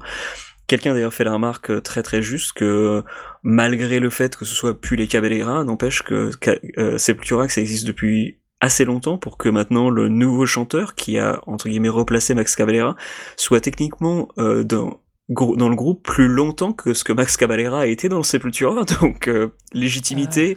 [0.66, 3.02] Quelqu'un d'ailleurs fait la remarque euh, très très juste que
[3.42, 6.30] malgré le fait que ce soit plus les Caballera, n'empêche que
[6.78, 11.68] euh, Sepultura existe depuis assez longtemps pour que maintenant le nouveau chanteur qui a entre
[11.68, 12.96] guillemets replacé Max Cavalera
[13.36, 18.08] soit techniquement euh, dans le groupe plus longtemps que ce que Max Cavalera a été
[18.08, 19.30] dans Sepultura, donc
[19.74, 20.56] légitimité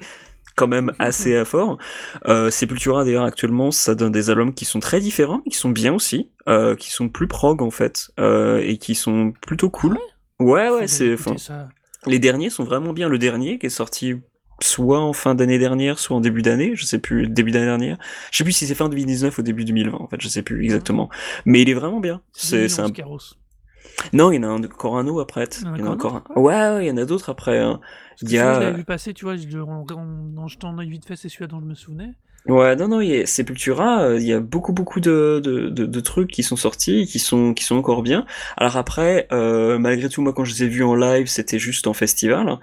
[0.58, 1.78] quand même assez fort.
[2.28, 5.94] Euh, Sepultura d'ailleurs actuellement ça donne des albums qui sont très différents, qui sont bien
[5.94, 9.98] aussi, euh, qui sont plus prog en fait, euh, et qui sont plutôt cool.
[10.40, 10.70] Ouais?
[10.70, 11.16] Ouais, c'est...
[12.06, 13.10] Les derniers sont vraiment bien.
[13.10, 14.16] Le dernier qui est sorti
[14.60, 17.98] soit en fin d'année dernière, soit en début d'année, je sais plus, début d'année dernière.
[18.32, 20.64] Je sais plus si c'est fin 2019 ou début 2020 en fait, je sais plus
[20.64, 21.10] exactement.
[21.46, 22.22] Mais il est vraiment bien.
[22.34, 22.92] C'est un...
[24.14, 25.48] Non, il y en a encore un autre après.
[25.62, 26.40] Il y en a encore un.
[26.40, 27.60] Ouais, ouais, il y en a d'autres après.
[27.60, 27.80] Hein.
[28.22, 28.56] Il y a.
[28.56, 31.48] Je l'avais vu passer, tu vois, je, en, en, en jetant vite fait, c'est celui-là
[31.48, 32.14] dont je me souvenais.
[32.48, 35.68] Ouais, non, non, il y a Sepultura, euh, il y a beaucoup, beaucoup de, de,
[35.68, 38.26] de, de, trucs qui sont sortis, qui sont, qui sont encore bien.
[38.56, 41.88] Alors après, euh, malgré tout, moi, quand je les ai vus en live, c'était juste
[41.88, 42.58] en festival.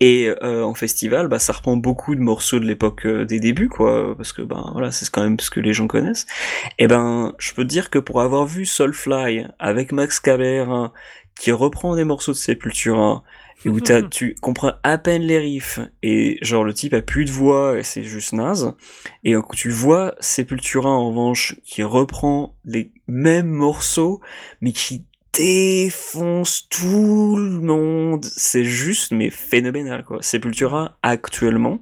[0.00, 3.68] Et euh, en festival, bah, ça reprend beaucoup de morceaux de l'époque euh, des débuts,
[3.68, 6.26] quoi, parce que, ben, voilà, c'est quand même ce que les gens connaissent.
[6.80, 10.64] Et ben, je peux te dire que pour avoir vu Soulfly avec Max Caber,
[11.38, 13.22] qui reprend des morceaux de Sepultura,
[13.64, 17.30] et où tu comprends à peine les riffs et genre le type a plus de
[17.30, 18.74] voix et c'est juste naze
[19.24, 24.20] et quand tu vois Sepultura en revanche qui reprend les mêmes morceaux
[24.60, 31.80] mais qui défonce tout le monde c'est juste mais phénoménal quoi Sepultura actuellement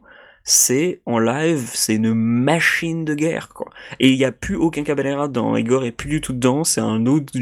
[0.49, 3.69] c'est en live, c'est une machine de guerre quoi.
[3.99, 6.81] Et il y a plus aucun Caballera dedans, Igor est plus du tout dedans, c'est
[6.81, 7.33] un autre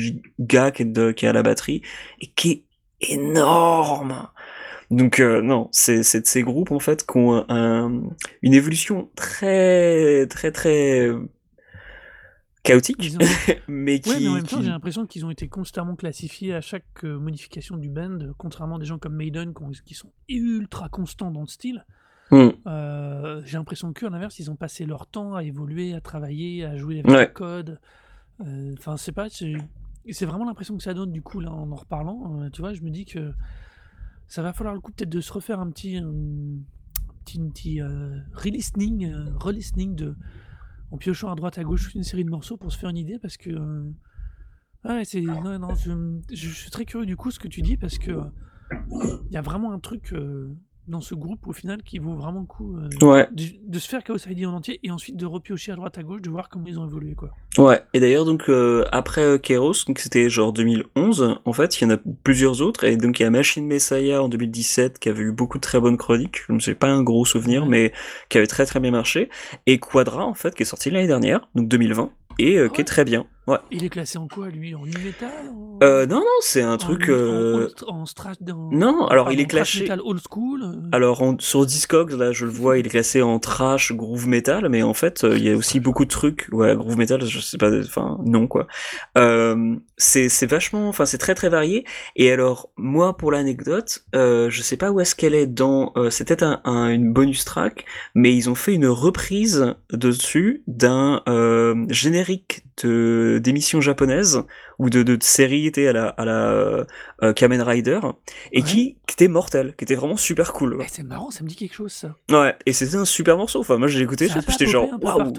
[0.40, 1.82] gars qui est, de, qui est à la batterie
[2.22, 2.63] et qui est
[3.10, 4.28] énorme.
[4.90, 8.02] Donc euh, non, c'est de ces groupes en fait qui ont un,
[8.42, 11.10] une évolution très très très
[12.62, 13.52] chaotique, ont...
[13.68, 14.10] mais qui.
[14.10, 14.64] Ouais, mais en même temps, qui...
[14.64, 18.78] j'ai l'impression qu'ils ont été constamment classifiés à chaque euh, modification du band, contrairement à
[18.78, 21.84] des gens comme Maiden qui sont ultra constants dans le style.
[22.30, 22.48] Mm.
[22.66, 26.64] Euh, j'ai l'impression qu'eux, en inverse, ils ont passé leur temps à évoluer, à travailler,
[26.64, 27.26] à jouer avec ouais.
[27.26, 27.80] le code.
[28.78, 29.28] Enfin, c'est pas.
[30.10, 32.40] C'est vraiment l'impression que ça donne du coup là en en reparlant.
[32.40, 33.32] Euh, tu vois, je me dis que
[34.28, 36.12] ça va falloir le coup peut-être de se refaire un petit, un
[37.24, 40.16] petit, un petit euh, re-listening, euh, re-listening de
[40.90, 43.18] en piochant à droite à gauche une série de morceaux pour se faire une idée
[43.18, 43.90] parce que euh,
[44.84, 45.92] ouais c'est non non je,
[46.32, 48.12] je, suis très curieux du coup ce que tu dis parce que
[48.92, 50.54] il y a vraiment un truc euh,
[50.88, 53.28] dans ce groupe au final qui vaut vraiment le coup euh, ouais.
[53.32, 56.02] de, de, se faire Chaos ID en entier et ensuite de repiocher à droite à
[56.02, 57.30] gauche de voir comment ils ont évolué quoi.
[57.56, 61.84] Ouais, et d'ailleurs donc euh, après euh, Keros, donc c'était genre 2011, en fait, il
[61.84, 65.08] y en a plusieurs autres et donc il y a Machine Messiah en 2017 qui
[65.08, 67.68] avait eu beaucoup de très bonnes chroniques, je ne sais pas un gros souvenir ouais.
[67.68, 67.92] mais
[68.28, 69.30] qui avait très très bien marché
[69.66, 72.84] et Quadra en fait qui est sorti l'année dernière, donc 2020 et euh, qui est
[72.84, 73.26] très bien.
[73.46, 73.58] Ouais.
[73.70, 75.78] Il est classé en quoi lui En nu metal en...
[75.82, 77.10] euh, Non non, c'est un en truc.
[77.10, 77.68] Euh...
[77.86, 78.70] En, en, strat, dans...
[78.72, 79.80] Non, alors il est classé.
[79.80, 80.62] metal old school.
[80.62, 80.88] euh.
[80.92, 84.82] Alors sur Discogs là, je le vois, il est classé en trash groove metal, mais
[84.82, 86.48] en fait euh, il y a aussi beaucoup de trucs.
[86.52, 88.66] Ouais, groove metal, je sais pas, enfin non quoi.
[89.18, 91.84] Euh, c'est vachement, enfin c'est très très varié.
[92.16, 95.92] Et alors moi pour l'anecdote, euh, je sais pas où est-ce qu'elle est dans.
[95.98, 101.20] Euh, C'était un, un, une bonus track, mais ils ont fait une reprise dessus d'un
[101.28, 102.23] euh, générique
[102.82, 104.42] d'émissions japonaises
[104.78, 106.86] ou de, de, de séries à la, à la
[107.22, 108.00] euh, Kamen Rider
[108.52, 108.66] et ouais.
[108.66, 110.78] qui, qui, était mortel, qui était vraiment super cool.
[110.80, 112.16] Eh, c'est marrant, ça me dit quelque chose ça.
[112.30, 113.60] Ouais, et c'était un super morceau.
[113.60, 115.32] Enfin, moi j'ai écouté, j'étais genre waouh.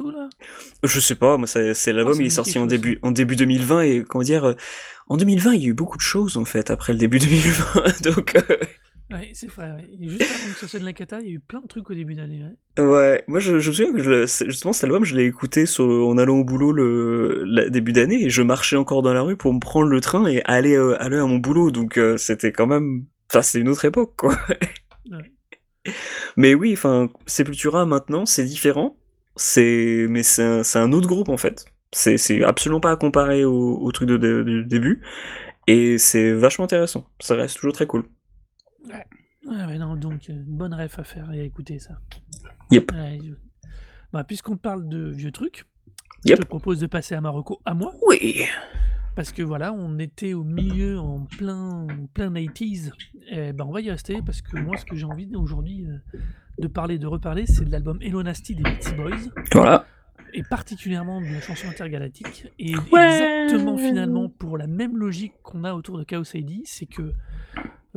[0.83, 3.81] Je sais pas, moi c'est l'album, oh, il est sorti en début, en début 2020
[3.81, 4.53] et comment dire, euh,
[5.07, 8.01] en 2020 il y a eu beaucoup de choses en fait après le début 2020,
[8.03, 8.35] donc.
[8.35, 8.57] Euh,
[9.11, 9.71] Ouais, c'est vrai.
[9.71, 10.07] Ouais.
[10.07, 11.93] Juste avant que ça sonne la cata, il y a eu plein de trucs au
[11.93, 12.41] début d'année.
[12.77, 12.83] Ouais.
[12.83, 13.23] ouais.
[13.27, 16.17] moi je, je me souviens que je, justement cet album, je l'ai écouté sur, en
[16.17, 19.59] allant au boulot le, début d'année et je marchais encore dans la rue pour me
[19.59, 21.69] prendre le train et aller, euh, aller à mon boulot.
[21.69, 23.05] Donc euh, c'était quand même.
[23.29, 24.35] Enfin, c'est une autre époque, quoi.
[25.11, 25.91] Ouais.
[26.35, 28.97] Mais oui, enfin, Sepultura maintenant, c'est différent.
[29.35, 31.65] C'est, mais c'est un, un, autre groupe en fait.
[31.91, 35.01] C'est absolument pas à comparer au, au truc de, de, de début.
[35.67, 37.07] Et c'est vachement intéressant.
[37.19, 38.05] Ça reste toujours très cool.
[38.87, 39.05] Ouais.
[39.47, 41.99] Ouais, ouais, non, donc, une bonne ref à faire et à écouter ça.
[42.71, 42.91] Yep.
[42.91, 43.33] Ouais, je
[44.11, 45.65] bah, puisqu'on parle de vieux trucs,
[46.25, 46.39] je Yep.
[46.39, 47.93] te propose de passer à Marocco à moi.
[48.07, 48.43] Oui.
[49.15, 52.91] Parce que voilà, on était au milieu, en plein, en plein 80s.
[53.29, 55.97] Et ben, on va y rester parce que moi, ce que j'ai envie aujourd'hui euh,
[56.59, 59.17] de parler, de reparler, c'est de l'album Hello Nasty des Beastie Boys.
[59.53, 59.85] Voilà.
[60.33, 62.47] Et particulièrement de la chanson intergalactique.
[62.59, 63.05] Et Ouais.
[63.45, 67.13] exactement, finalement, pour la même logique qu'on a autour de Chaos AD, c'est que euh,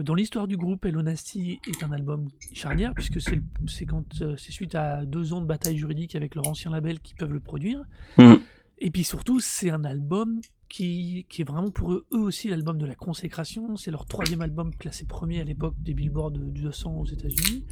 [0.03, 4.05] dans l'histoire du groupe, Hello Nasty est un album charnière, puisque c'est le- c'est quand
[4.23, 7.33] euh, c'est suite à deux ans de bataille juridique avec leur ancien label qui peuvent
[7.33, 7.83] le produire.
[8.17, 8.35] Mm.
[8.79, 12.79] Et puis surtout, c'est un album qui, qui est vraiment pour eux, eux aussi l'album
[12.79, 13.77] de la consécration.
[13.77, 17.65] C'est leur troisième album classé premier à l'époque des Billboard du 200 aux États-Unis.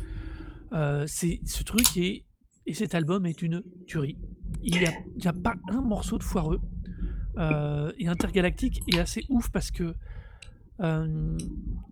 [0.72, 2.24] Euh, c'est ce truc est,
[2.66, 4.16] et cet album est une tuerie.
[4.64, 6.60] Il n'y a pas un morceau de foireux.
[7.38, 9.94] Euh, et Intergalactique est assez ouf parce que
[10.80, 11.38] euh,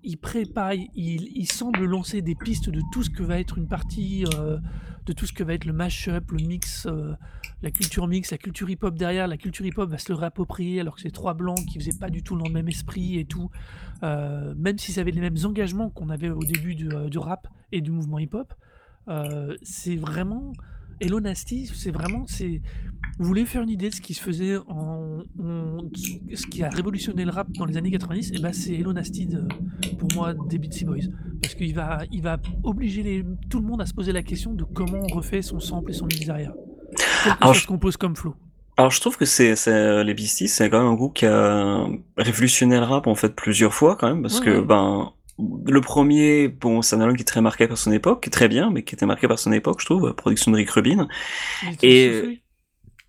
[0.03, 4.25] il prépare, il, semble lancer des pistes de tout ce que va être une partie,
[4.35, 4.59] euh,
[5.07, 7.15] de tout ce que va être le mash-up, le mix, euh,
[7.63, 9.27] la culture mix, la culture hip-hop derrière.
[9.27, 12.11] La culture hip-hop va se le réapproprier alors que c'est trois blancs qui faisaient pas
[12.11, 13.51] du tout dans le même esprit et tout.
[14.03, 18.19] Même s'ils avaient les mêmes engagements qu'on avait au début du, rap et du mouvement
[18.19, 18.53] hip-hop,
[19.63, 20.53] c'est vraiment.
[21.01, 22.25] Hello Nasty, c'est vraiment.
[22.27, 22.61] c'est
[23.19, 25.21] Vous voulez faire une idée de ce qui se faisait en.
[25.41, 25.79] en-
[26.35, 29.27] ce qui a révolutionné le rap dans les années 90, et ben c'est Hello Nasty
[29.27, 29.47] de-
[29.99, 30.97] pour moi des Beastie Boys.
[31.43, 34.53] Parce qu'il va, il va obliger les, tout le monde à se poser la question
[34.55, 36.53] de comment on refait son sample et son mix derrière.
[37.41, 38.35] Alors, je- qu'on pose comme flow.
[38.77, 41.87] Alors je trouve que c'est c'est- les Beasties c'est quand même un groupe qui a
[42.17, 44.65] révolutionné le rap en fait plusieurs fois quand même parce Ouais, que ouais.
[44.67, 48.29] ben le premier bon c'est un album qui est très marqué par son époque qui
[48.29, 50.71] est très bien mais qui était marqué par son époque je trouve production de Rick
[50.71, 51.09] Rubin.
[51.83, 52.41] Et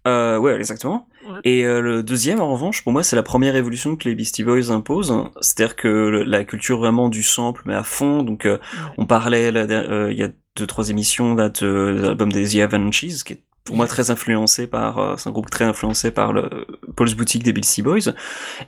[0.07, 1.07] euh, ouais exactement.
[1.27, 1.39] Ouais.
[1.43, 4.43] et euh, le deuxième en revanche pour moi c'est la première évolution que les Beastie
[4.43, 5.13] Boys imposent.
[5.41, 8.21] C'est-à-dire que le- la culture vraiment du sample mais à fond.
[8.23, 8.93] Donc euh, Ouais.
[8.97, 11.65] on parlait il y a deux trois émissions là de,
[11.97, 15.32] de l'album des The Avalanches qui est pour moi très influencé par euh, c'est un
[15.32, 18.13] groupe très influencé par le Paul's Boutique des Beastie Boys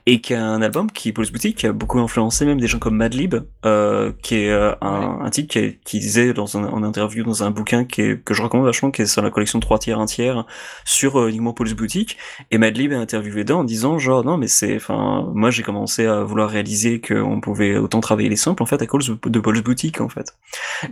[0.07, 2.79] et qui a un album qui Paul's Boutique qui a beaucoup influencé même des gens
[2.79, 6.65] comme Madlib euh, qui est euh, un, un type qui, est- qui disait dans un
[6.67, 9.29] en interview dans un bouquin qui est, que je recommande vachement qui est sur la
[9.29, 10.45] collection 3 tiers 1 tiers
[10.83, 12.17] sur euh, uniquement Paul's Boutique
[12.51, 16.07] et Madlib est interviewé dedans en disant genre non mais c'est enfin moi j'ai commencé
[16.07, 19.39] à vouloir réaliser qu'on pouvait autant travailler les samples en fait à cause de, de
[19.39, 20.36] Paul's Boutique en fait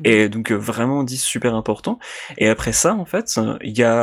[0.03, 1.99] et donc euh, vraiment dit super important.
[2.37, 3.94] Et après ça, en fait, il y a,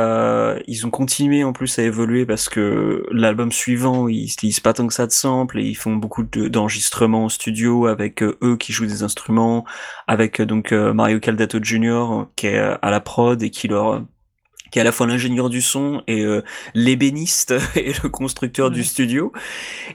[0.67, 4.87] ils ont continué en plus à évoluer parce que l'album suivant, ils utilisent pas tant
[4.87, 8.57] que ça de samples et ils font beaucoup de- d'enregistrements en studio avec euh, eux
[8.57, 9.65] qui jouent des instruments,
[10.07, 11.87] avec euh, donc euh, Mario Caldato Jr.
[12.21, 14.03] euh, qui est euh, à la prod et qui leur
[14.71, 16.41] qui est à la fois l'ingénieur du son et euh,
[16.73, 19.31] l'ébéniste et le constructeur du studio.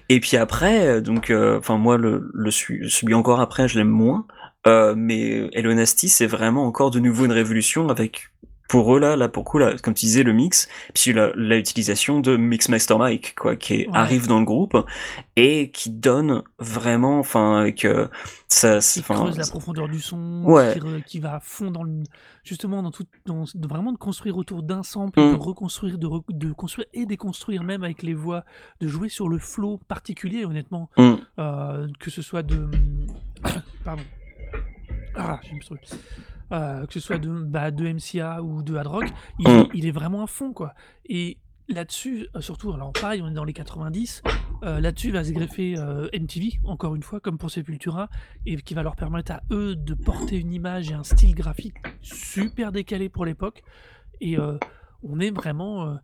[0.08, 3.88] Et puis après, euh, donc, euh, enfin moi le, le celui encore après, je l'aime
[3.88, 4.26] moins.
[4.66, 8.28] Euh, mais Hello Nasty, c'est vraiment encore de nouveau une révolution avec
[8.68, 11.56] pour eux là, là pour coup, là, comme tu disais, le mix, puis la, la
[11.56, 13.88] utilisation de Mixmaster Mike, quoi, qui Ouais.
[13.94, 14.76] arrive dans le groupe
[15.36, 18.08] et qui donne vraiment, enfin, avec euh,
[18.48, 20.74] ça, qui creuse la profondeur du son, Ouais.
[20.74, 22.02] qui, re- qui va à fond dans le,
[22.44, 25.32] justement dans tout, dans, de vraiment de construire autour d'un sample, Mm.
[25.32, 28.44] de reconstruire, de, re- de construire et déconstruire même avec les voix,
[28.80, 31.14] de jouer sur le flow particulier honnêtement, Mm.
[31.38, 32.68] euh, que ce soit de,
[33.84, 34.02] pardon,
[35.16, 35.96] ah, j'ai.
[36.50, 39.04] Euh, que ce soit de, bah, de MCA ou de Hard Rock,
[39.38, 39.68] il, Mm.
[39.74, 40.72] il est vraiment à fond quoi.
[41.04, 41.36] Et
[41.68, 44.22] là-dessus, euh, surtout, alors pareil, on est dans les 90,
[44.62, 48.08] euh, là-dessus va se greffer euh, MTV, encore une fois, comme pour Sepultura,
[48.46, 51.76] et qui va leur permettre à eux de porter une image et un style graphique
[52.00, 53.62] super décalé pour l'époque.
[54.22, 54.56] Et euh,
[55.02, 55.98] on est vraiment.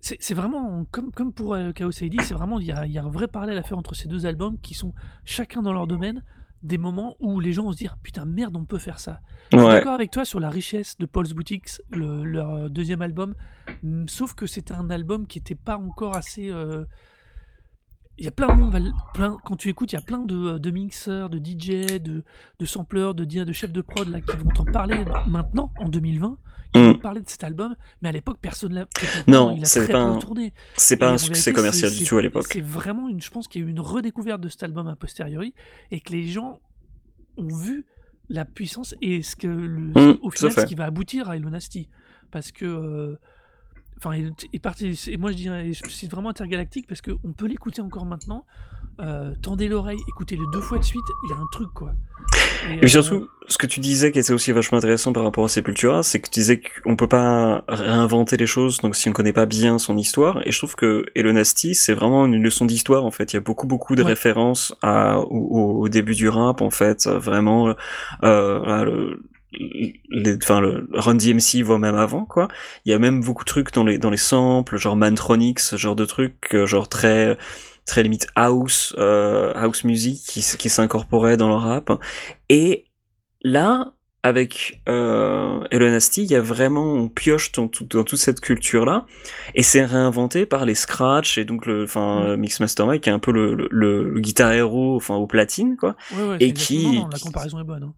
[0.00, 3.04] c'est vraiment, comme, comme pour Chaos AD, c'est vraiment, il y a, il y a
[3.04, 4.94] un vrai parallèle à faire entre ces deux albums qui sont
[5.24, 6.24] chacun dans leur domaine,
[6.62, 9.20] des moments où les gens vont se dire putain merde, on peut faire ça.
[9.52, 13.02] Je suis d'accord avec toi sur la richesse de Paul's Boutiques, le- leur euh, deuxième
[13.02, 13.34] album,
[14.08, 16.50] sauf que c'était un album qui n'était pas encore assez.
[16.50, 16.84] euh,
[18.18, 20.56] Il y a plein de monde, plein, quand tu écoutes, il y a plein de,
[20.58, 22.24] de mixeurs, de DJ, de,
[22.58, 26.38] de sampleurs, de, de chefs de prod là, qui vont t'en parler maintenant, en 2020,
[26.38, 26.40] qui
[26.76, 26.98] Mm.
[26.98, 28.86] parler de cet album, mais à l'époque, personne l'a.
[29.26, 30.18] Non, c'est pas un-
[30.76, 32.46] c'est pas un succès commercial du tout à l'époque.
[32.52, 33.20] C'est vraiment une.
[33.20, 35.54] Je pense qu'il y a eu une redécouverte de cet album a posteriori
[35.90, 36.60] et que les gens
[37.36, 37.84] ont vu
[38.28, 41.50] la puissance et ce que le- Mm, au final ce qui va aboutir à Hello
[41.50, 41.88] Nasty.
[42.30, 42.64] Parce que.
[42.64, 43.18] euh,
[43.98, 44.98] Enfin, il est parti.
[45.08, 48.44] Et moi, je dis, et je cite vraiment intergalactique parce qu'on peut l'écouter encore maintenant.
[48.98, 51.02] Euh, tendez l'oreille, écoutez-le deux fois de suite.
[51.24, 51.92] Il y a un truc, quoi.
[52.70, 55.48] Et euh, surtout, ce que tu disais qui était aussi vachement intéressant par rapport à
[55.48, 59.34] Sepultura, c'est que tu disais qu'on peut pas réinventer les choses, donc si on connaît
[59.34, 63.10] pas bien son histoire, et je trouve que Elonasti, c'est vraiment une leçon d'histoire, en
[63.10, 63.32] fait.
[63.32, 67.74] Il y a beaucoup, beaucoup de références à, au, début du rap, en fait, vraiment,
[68.24, 69.20] euh, le,
[70.42, 72.48] enfin, le Run DMC voit même avant, quoi.
[72.84, 75.76] Il y a même beaucoup de trucs dans les, dans les samples, genre Mantronix, ce
[75.76, 77.36] genre de trucs, euh, genre très,
[77.84, 81.90] très limite house, euh, house music qui, qui s'incorporait dans le rap.
[82.48, 82.86] Et
[83.42, 89.06] là, avec euh, Elonasti, il y a vraiment, on pioche dans, dans toute cette culture-là,
[89.54, 92.40] et c'est réinventé par les scratch et donc le, enfin, mm.
[92.40, 95.94] Mixmaster Mike qui est un peu le, le, le, guitar héros, enfin, au platine, quoi.
[96.40, 97.84] et qui, la comparaison est bonne.
[97.84, 97.94] Hein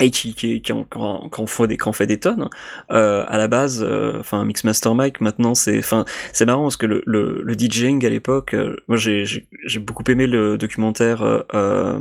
[0.00, 2.48] et qui, qui, qui, en, qui, fait des, qui en fait des tonnes.
[2.90, 6.86] Euh, à la base, euh, enfin Mixmaster Mike, maintenant c'est, enfin c'est marrant parce que
[6.86, 11.40] le, le, le DJing à l'époque, euh, moi j'ai, j'ai beaucoup aimé le documentaire euh,
[11.54, 12.00] euh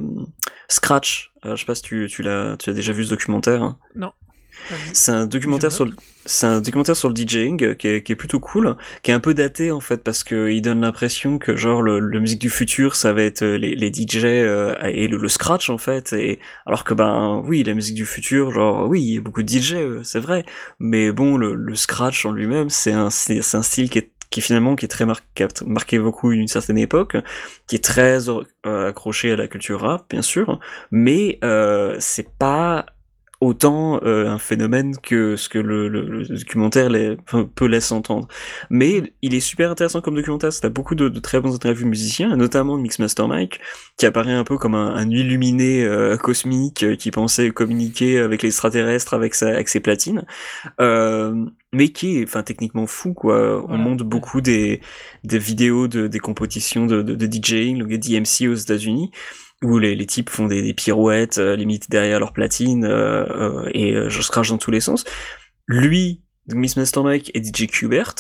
[0.68, 1.32] Scratch.
[1.44, 3.62] je sais pas si tu, tu l'as, tu as déjà vu ce documentaire.
[3.62, 3.78] Hein.
[3.96, 4.12] Non.
[4.94, 5.94] C'est un documentaire sur le,
[6.26, 9.20] c'est un documentaire sur le DJing qui est, qui est, plutôt cool, qui est un
[9.20, 12.50] peu daté en fait parce que il donne l'impression que genre le, le, musique du
[12.50, 16.40] futur ça va être euh, les, les DJ euh, et le, scratch en fait et
[16.66, 19.50] alors que ben oui la musique du futur genre oui il y a beaucoup de
[19.50, 20.46] DJ euh, c'est vrai
[20.80, 24.42] mais bon le, le scratch en lui-même c'est un c'est un style qui est qui
[24.42, 27.16] finalement qui est très marqué, marqué beaucoup une certaine époque,
[27.68, 28.26] qui est très
[28.64, 30.60] accroché à la culture rap bien sûr,
[30.92, 32.86] mais euh, c'est pas
[33.42, 37.18] autant euh, un phénomène que ce que le, le, documentaire les,
[37.56, 38.28] peut laisser entendre.
[38.70, 42.36] Mais il est super intéressant comme documentaire, c'est beaucoup de, de, très bons interviews musiciens,
[42.36, 43.60] notamment Mixmaster Mike,
[43.98, 48.50] qui apparaît un peu comme un, illuminé euh, cosmique euh, qui pensait communiquer avec les
[48.50, 50.26] extraterrestres avec, sa, avec ses platines.
[50.80, 54.82] mais qui est enfin techniquement fou quoi on montre beaucoup des,
[55.24, 59.12] des vidéos de des compétitions de, de, de DJing le DMC aux États-Unis
[59.64, 61.58] où les, les types font des, des pirouettes euh,
[61.90, 65.06] derrière leur platine euh, euh, et je scratch dans tous les sens.
[65.68, 68.16] Lui, Miss Master Mike et DJ Qbert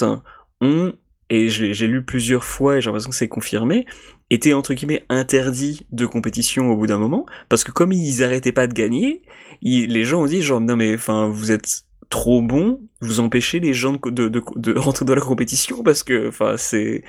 [0.61, 0.93] ont
[1.29, 3.87] et j'ai lu plusieurs fois et j'ai l'impression que c'est confirmé,
[4.29, 8.51] étaient entre guillemets interdits de compétition au bout d'un moment, parce que comme ils arrêtaient
[8.51, 9.23] pas de gagner,
[9.63, 13.73] les gens ont dit genre non mais enfin vous êtes trop bon, vous empêchez les
[13.73, 17.03] gens de, de, de, de rentrer dans la compétition parce que enfin c'est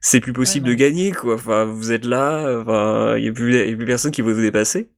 [0.00, 1.34] c'est plus possible de gagner, quoi.
[1.34, 4.32] Enfin, vous êtes là, enfin, il y a plus, y a plus personne qui va
[4.32, 4.90] vous dépasser.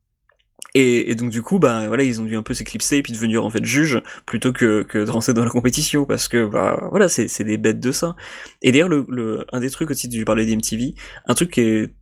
[0.75, 3.13] Et, et, donc du coup, bah voilà, ils ont dû un peu s'éclipser et puis
[3.13, 6.89] devenir en fait juge plutôt que, que de rentrer dans la compétition parce que bah
[6.91, 8.15] voilà, c'est c'est des bêtes de ça.
[8.63, 10.95] Et d'ailleurs, le, le un des trucs aussi du parlais d'MTV,
[11.27, 11.95] un truc qui est,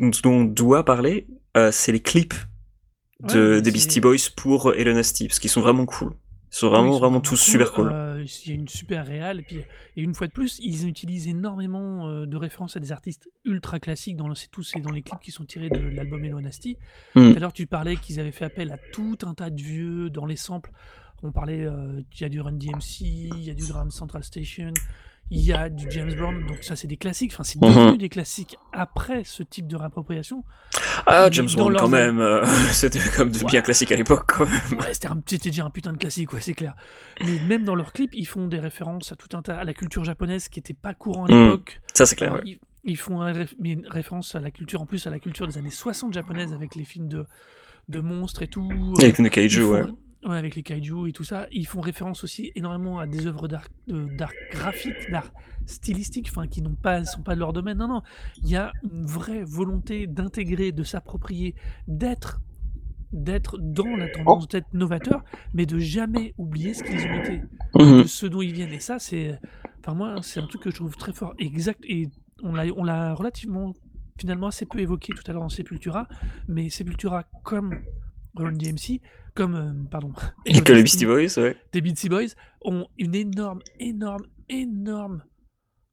[0.00, 2.34] dont on doit parler, euh, c'est les clips
[3.20, 6.12] de, des Beastie Boys pour Elon Nasty parce qu'ils sont vraiment cool.
[6.52, 7.90] Ils sont vraiment, vraiment tous super cool.
[7.92, 9.40] Euh, il y a une super réal.
[9.40, 9.56] Et, puis,
[9.96, 13.80] et une fois de plus, ils utilisent énormément euh, de références à des artistes ultra
[13.80, 14.16] classiques.
[14.16, 16.78] Dans c'est tous dans les clips qui sont tirés de, l'album Hello Nasty.
[17.14, 17.30] Mm.
[17.30, 20.08] Tout à l'heure, tu parlais qu'ils avaient fait appel à tout un tas de vieux
[20.08, 20.70] dans les samples.
[21.22, 24.22] On parlait, euh, il y a du Run DMC, il y a du Graham Central
[24.22, 24.72] Station,
[25.30, 27.96] il y a du James Brown, donc ça c'est des classiques, enfin c'est devenu mhm.
[27.96, 30.44] des classiques après ce type de réappropriation.
[31.06, 34.38] Ah, James Brown quand même, euh, c'était comme bien classique à l'époque.
[34.38, 36.74] Ouais, c'était déjà un putain de classique, ouais, c'est clair.
[37.24, 39.74] Mais même dans leurs clips, ils font des références à tout un tas, à la
[39.74, 41.44] culture japonaise qui était pas courant à mhm.
[41.44, 41.80] l'époque.
[41.92, 42.58] Ça c'est clair, ouais.
[42.84, 43.20] ils, font
[43.62, 46.76] une référence à la culture, en plus à la culture des années 60 japonaise avec
[46.76, 47.26] les films de,
[47.88, 48.70] de monstres et tout.
[49.00, 49.82] Avec les kaiju, ouais
[50.32, 51.46] avec les kaiju et tout ça.
[51.52, 53.68] Ils font référence aussi énormément à des œuvres d'art,
[54.50, 55.30] graphique, d'art
[55.66, 57.78] stylistique, enfin qui n'ont pas, sont pas de leur domaine.
[57.78, 58.02] Non, non,
[58.42, 61.54] il y a une vraie volonté d'intégrer, de s'approprier,
[61.88, 62.40] d'être,
[63.12, 67.42] d'être dans la tendance, d'être novateur, mais de jamais oublier ce qu'ils ont été,
[67.78, 68.72] de ce dont ils viennent.
[68.72, 69.38] Et ça, c'est,
[69.80, 71.80] enfin moi, c'est un truc que je trouve très fort, exact.
[71.84, 72.08] Et
[72.42, 73.74] on l'a, on l'a relativement,
[74.18, 76.08] finalement, assez peu évoqué tout à l'heure en Sepultura,
[76.48, 77.80] mais Sepultura comme
[78.34, 79.00] Run DMC
[79.36, 80.12] comme euh, pardon,
[80.64, 81.56] que les Beastie Boys, ouais.
[81.72, 85.22] des Beastie Boys ont une énorme, énorme, énorme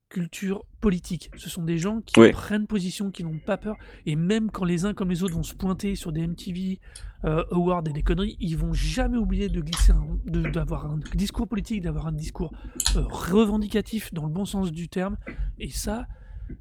[0.09, 1.31] culture politique.
[1.37, 3.75] Ce sont des gens qui prennent position, qui n'ont pas peur,
[4.05, 6.79] et même quand les uns comme les autres vont se pointer sur des MTV
[7.25, 9.93] euh, Awards et des conneries, ils vont jamais oublier de glisser,
[10.25, 12.53] d'avoir un, discours politique, d'avoir un discours
[12.95, 15.17] euh, revendicatif dans le bon sens du terme,
[15.57, 16.05] et ça,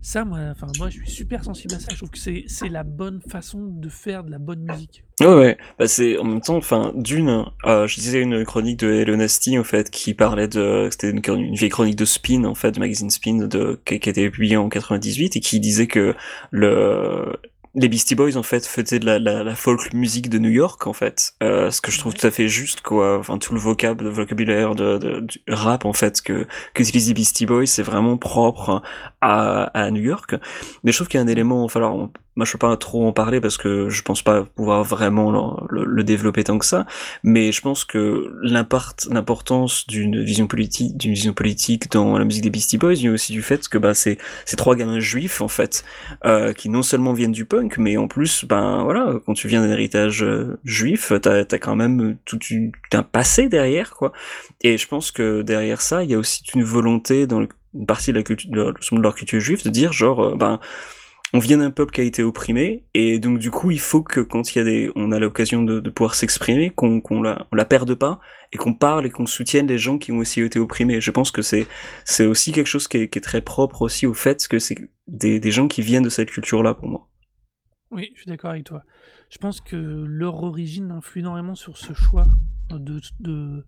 [0.00, 1.88] ça, moi, enfin, moi, je suis super sensible à ça.
[1.90, 5.04] Je trouve que c'est, la bonne façon de faire de la bonne musique.
[5.20, 5.58] Ouais, ouais.
[5.78, 9.58] Bah, c'est en même temps, enfin, d'une, euh, je disais une chronique de Hello Nasty,
[9.58, 13.10] en fait, qui parlait de, c'était une, vieille chronique de Spin, en fait, de magazine
[13.10, 16.14] Spin, de, qui, qui été publiée en 98 et qui disait que
[16.50, 17.36] le,
[17.74, 20.86] les Beastie Boys en fait faisaient de la, la, la folk musique de New York
[20.86, 21.32] en fait.
[21.42, 23.18] Euh, ce que je trouve tout à fait juste quoi.
[23.18, 27.14] Enfin tout le vocable le vocabulaire de, de, du rap en fait que qu'utilisent les
[27.14, 28.82] Beastie Boys c'est vraiment propre
[29.20, 30.34] à, à New York.
[30.84, 33.06] Mais je trouve qu'il y a un élément enfin alors moi je peux pas trop
[33.06, 36.86] en parler parce que je pense pas pouvoir vraiment le, développer tant que ça,
[37.22, 42.50] mais je pense que l'importance d'une vision politique, d'une vision politique dans la musique des
[42.50, 45.84] Beastie Boys vient aussi du fait que bah c'est ces trois gamins juifs en fait
[46.24, 49.62] euh, qui non seulement viennent du punk, mais en plus ben voilà quand tu viens
[49.62, 52.38] d'un héritage euh, juif, t'as as quand même tout,
[52.92, 54.12] un passé derrière quoi.
[54.62, 57.40] Et je pense que derrière ça, il y a aussi une volonté dans
[57.74, 60.60] une partie de la culture, de leur culture juive de dire genre euh, ben
[61.34, 64.20] on vient d'un peuple qui a été opprimé, et donc du coup, il faut que
[64.20, 67.94] quand il y a des, on a l'occasion de, pouvoir s'exprimer, qu'on qu'on la, perde
[67.94, 68.20] pas,
[68.52, 71.00] et qu'on parle et qu'on soutienne les gens qui ont aussi été opprimés.
[71.00, 71.66] Je pense que c'est
[72.04, 74.76] c'est aussi quelque chose qui est, très propre aussi au fait que c'est
[75.06, 77.08] des, gens qui viennent de cette culture-là pour moi.
[77.90, 78.82] Oui, je suis d'accord avec toi.
[79.30, 82.26] Je pense que leur origine influe énormément sur ce choix
[82.70, 83.64] de, de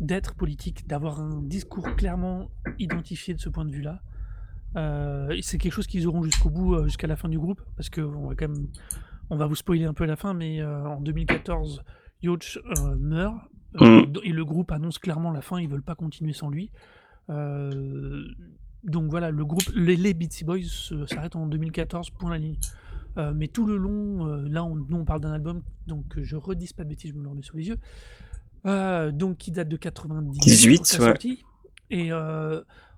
[0.00, 4.00] d'être politique, d'avoir un discours clairement identifié de ce point de vue-là.
[4.76, 7.88] Euh, c'est quelque chose qu'ils auront jusqu'au bout, euh, jusqu'à la fin du groupe, parce
[7.88, 8.68] que on va quand même,
[9.28, 11.82] on va vous spoiler un peu à la fin, mais euh, en 2014,
[12.22, 12.58] Yoch
[12.98, 13.36] meurt
[13.74, 14.02] mm.
[14.22, 15.60] et le groupe annonce clairement la fin.
[15.60, 16.70] Ils veulent pas continuer sans lui.
[17.28, 20.60] donc voilà, le groupe, les, les Beatsy Boys
[21.06, 22.56] s'arrêtent en 2014 pour la ligne.
[23.34, 26.84] mais tout le long, là, on, nous on parle d'un album, donc je redis pas
[26.84, 27.78] de bêtises, je me le remets sur les yeux.
[29.12, 31.38] donc qui date de 98, ouais.
[31.92, 32.12] Et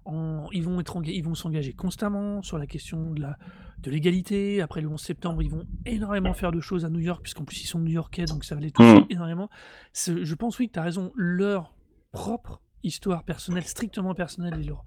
[0.07, 3.39] ils vont être ils vont s'engager constamment sur la question de la
[3.83, 4.63] de l'égalité.
[4.63, 7.63] Après le 11 septembre, ils vont énormément faire de choses à New York, puisqu'en plus
[7.63, 9.07] ils sont new-yorkais, donc ça va les toucher mmh.
[9.11, 9.51] énormément.
[9.95, 11.75] Je pense oui que tu as raison, leur
[12.13, 14.85] propre histoire personnelle, strictement personnelle, et leur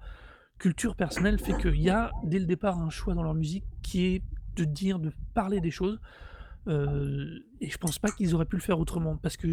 [0.58, 4.06] culture personnelle fait qu'il y a dès le départ un choix dans leur musique qui
[4.06, 4.22] est
[4.56, 6.00] de dire, de parler des choses.
[6.68, 9.48] Euh, et je pense pas qu'ils auraient pu le faire autrement, parce que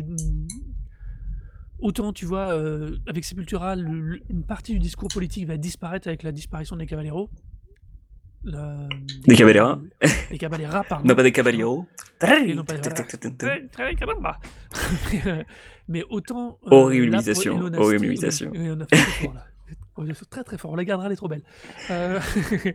[1.83, 6.31] Autant, tu vois, euh, avec Sepultura, une partie du discours politique va disparaître avec la
[6.31, 7.29] disparition des Caballeros.
[8.45, 9.81] des Caballeros
[10.31, 11.09] Des Caballeras, pardon.
[11.09, 11.85] Non, pas des Caballeros.
[15.89, 16.57] Mais autant.
[16.67, 17.59] Euh, Horribilisation.
[17.77, 18.53] Horribilisation.
[19.97, 20.71] On est très très fort.
[20.71, 21.43] On la gardera, elle est trop belle.
[21.91, 22.17] Euh,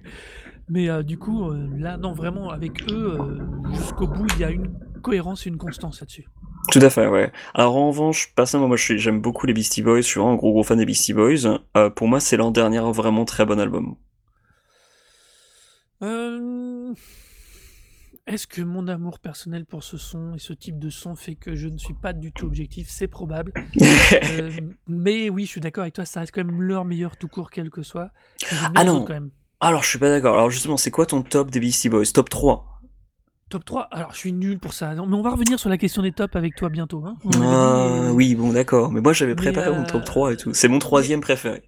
[0.68, 3.38] mais euh, du coup, là, non, vraiment, avec eux,
[3.72, 6.26] jusqu'au bout, il y a une cohérence et une constance là-dessus.
[6.70, 7.32] Tout à fait, ouais.
[7.54, 10.52] Alors en revanche, personnellement, moi j'aime beaucoup les Beastie Boys, je suis vraiment un gros
[10.52, 11.60] gros fan des Beastie Boys.
[11.76, 13.96] Euh, pour moi, c'est leur dernier vraiment très bon album.
[16.02, 16.92] Euh,
[18.26, 21.56] est-ce que mon amour personnel pour ce son et ce type de son fait que
[21.56, 22.88] je ne suis pas du tout objectif?
[22.90, 23.52] C'est probable.
[24.30, 24.50] Euh,
[24.86, 27.50] mais oui, je suis d'accord avec toi, ça reste quand même leur meilleur tout court,
[27.50, 28.10] quel que soit.
[28.74, 29.06] Ah non
[29.60, 30.34] Alors je suis pas d'accord.
[30.34, 32.06] Alors justement, c'est quoi ton top des Beastie Boys?
[32.12, 32.77] Top 3
[33.48, 34.94] Top 3, alors je suis nul pour ça.
[34.94, 37.02] mais on va revenir sur la question des tops avec toi bientôt.
[37.06, 37.16] Hein.
[37.42, 38.92] Ah, oui, bon, d'accord.
[38.92, 40.52] Mais moi, j'avais préparé mon top 3 et tout.
[40.52, 41.62] C'est mon troisième préféré.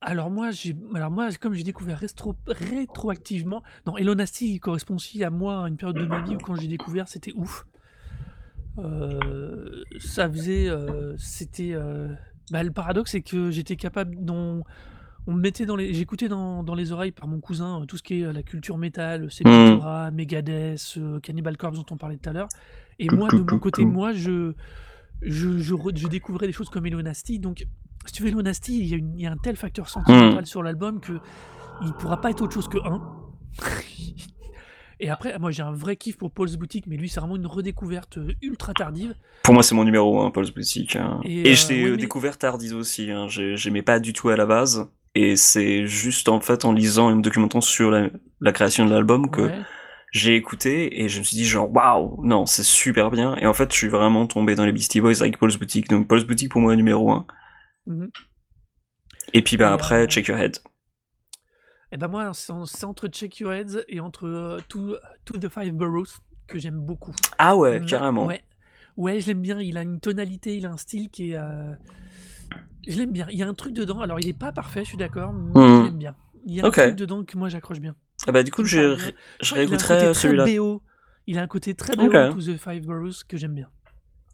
[0.00, 0.50] Alors moi,
[0.94, 5.76] alors moi, comme j'ai découvert rétro, rétroactivement, non, Elonasty correspond aussi à moi à une
[5.76, 7.66] période de ma vie où quand j'ai découvert, c'était ouf.
[8.78, 12.08] Euh, ça faisait, euh, c'était, euh,
[12.50, 14.62] bah, le paradoxe, c'est que j'étais capable, dans,
[15.26, 17.96] on me mettait dans les j'écoutais dans dans les oreilles par mon cousin, euh, tout
[17.96, 20.14] ce qui est, euh, la culture métal, Sepultura, mmh.
[20.14, 22.48] Megadeth, euh, Cannibal Corpse dont on parlait tout à l'heure
[22.98, 24.52] et moi de mon côté, moi je
[25.20, 27.66] je je découvrais des choses comme Hello Nasty donc
[28.06, 30.42] si tu veux Hello Nasty, il y a il y a un tel facteur sentimental
[30.42, 30.46] mmh.
[30.46, 31.12] sur l'album que
[31.84, 33.00] il pourra pas être autre chose que un.
[35.00, 37.46] Et après, moi j'ai un vrai kiff pour Paul's Boutique, mais lui c'est vraiment une
[37.46, 39.16] redécouverte ultra tardive.
[39.42, 40.94] Pour moi c'est mon numéro 1, Paul's Boutique.
[40.94, 41.20] Hein.
[41.24, 43.26] Et, je l'ai découvert tardive aussi, hein.
[43.28, 44.88] j'aimais pas du tout à la base.
[45.14, 49.30] Et c'est juste en fait en lisant et me documentant sur la, création de l'album
[49.30, 49.50] que
[50.10, 53.36] j'ai écouté et je me suis dit genre waouh, non, c'est super bien.
[53.36, 55.88] Et en fait, je suis vraiment tombé dans les Beastie Boys avec Paul's Boutique.
[55.88, 57.26] Donc Paul's Boutique pour moi numéro 1.
[57.88, 58.10] Mm-hmm.
[59.34, 60.58] Et puis bah, après, euh, Check Your Head.
[61.90, 64.96] Et ben moi, c'est entre Check Your Head et entre euh, to,
[65.38, 67.14] the Five Boroughs que j'aime beaucoup.
[67.38, 68.26] Ah ouais, carrément.
[68.26, 68.42] Ouais,
[68.96, 69.60] ouais je l'aime bien.
[69.60, 71.36] Il a une tonalité, il a un style qui est.
[71.36, 71.74] Euh,
[72.86, 73.26] je l'aime bien.
[73.30, 74.00] Il y a un truc dedans.
[74.00, 75.78] Alors, il est pas parfait, je suis d'accord, mais mmh.
[75.78, 76.14] je l'aime bien.
[76.44, 77.94] Il y a un truc dedans que moi j'accroche bien.
[78.26, 78.96] Ah bah du coup, je,
[79.40, 80.46] je réécouterai celui-là.
[81.26, 83.68] Il a un côté très BO to the Five Boroughs que j'aime bien.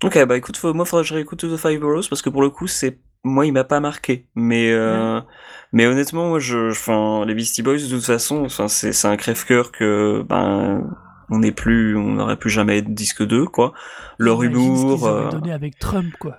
[0.05, 2.41] Ok, bah écoute, moi faudrait que je réécoute To the Five Boroughs parce que pour
[2.41, 4.29] le coup, c'est moi il m'a pas marqué.
[4.37, 5.21] Mais euh...
[5.73, 9.73] mais honnêtement, moi je, les Beastie Boys de toute façon, enfin c'est c'est un crève-cœur
[9.73, 10.89] que ben
[11.31, 13.75] on n'est plus, on n'aurait plus jamais être disque 2 quoi.
[14.19, 15.07] Leur humour.
[15.07, 15.31] Euh...
[15.31, 16.39] donné avec Trump quoi.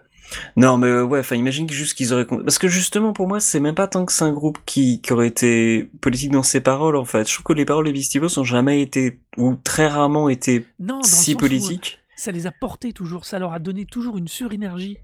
[0.55, 2.25] Non, mais euh, ouais, enfin, imagine juste qu'ils auraient.
[2.25, 5.13] Parce que justement, pour moi, c'est même pas tant que c'est un groupe qui, qui
[5.13, 7.27] aurait été politique dans ses paroles, en fait.
[7.27, 10.65] Je trouve que les paroles des Beastie Boys ont jamais été, ou très rarement été
[11.03, 11.99] si politiques.
[12.15, 14.97] Ça les a portés toujours, ça leur a donné toujours une surénergie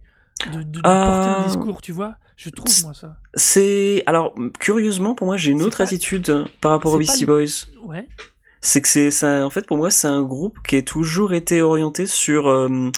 [0.51, 2.15] de, de, porter un euh, discours, tu vois.
[2.36, 3.15] Je trouve, moi, ça.
[3.36, 4.03] C'est.
[4.05, 7.67] Alors, curieusement, pour moi, j'ai une autre attitude par rapport aux Beastie Boys.
[7.86, 8.07] Ouais
[8.65, 9.45] c'est que c'est ça.
[9.45, 12.91] En fait, pour moi, c'est un groupe qui a toujours été orienté sur euh,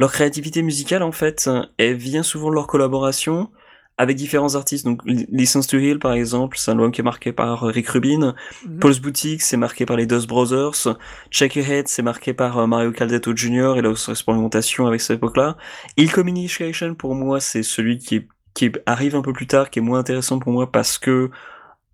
[0.00, 1.02] leur créativité musicale.
[1.02, 3.50] En fait, elle vient souvent de leur collaboration
[3.98, 4.86] avec différents artistes.
[4.86, 8.34] Donc, Listen to Heal, par exemple, c'est un album qui est marqué par Rick Rubin.
[8.64, 10.96] Mm Paul's Boutique, c'est marqué par les Dust Brothers.
[11.30, 13.74] Check Your Head, c'est marqué par euh, Mario Caldetto Jr.
[13.76, 15.58] et la expérimentation avec cette époque-là.
[15.98, 19.82] Il Communication, pour moi, c'est celui qui, qui arrive un peu plus tard, qui est
[19.82, 21.28] moins intéressant pour moi parce que euh,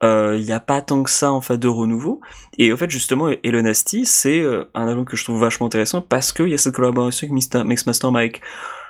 [0.02, 2.20] il n'y a pas tant que ça en fait de renouveau.
[2.58, 6.00] Et en fait justement, Elon Nasty, c'est euh, un album que je trouve vachement intéressant
[6.00, 8.40] parce qu'il y a cette collaboration avec Mixmaster Mike.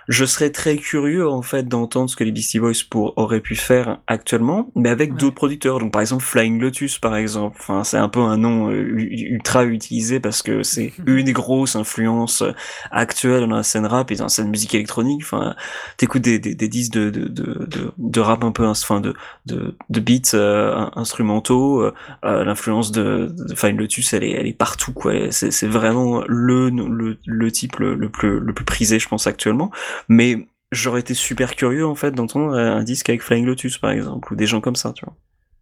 [0.08, 3.56] Je serais très curieux en fait d'entendre ce que les Beastie Boys pour, auraient pu
[3.56, 5.80] faire actuellement, mais avec d'autres producteurs.
[5.80, 7.56] Donc par exemple Flying Lotus par exemple.
[7.60, 11.74] Enfin c'est un peu un nom euh, ultra utilisé parce que c'est une des grosses
[11.74, 12.44] influences
[12.92, 15.22] actuelles dans la scène rap et dans la scène musique électronique.
[15.24, 15.56] Enfin
[15.96, 19.14] t'écoutes des, des, des disques de, de, de, de, rap un peu, enfin de,
[19.46, 21.82] de, de beats euh, instrumentaux.
[21.82, 21.92] Euh,
[22.22, 25.12] l'influence de, de Flying Lotus elle est, elle est partout quoi.
[25.30, 29.72] C'est vraiment le, le, le type le, le plus le plus prisé je pense actuellement.
[30.08, 34.32] Mais j'aurais été super curieux en fait d'entendre un disque avec Flying Lotus par exemple
[34.32, 35.16] ou des gens comme ça, tu vois.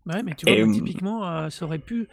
[0.07, 2.09] Ouais, mais tu vois, euh, typiquement, euh, ça aurait pu.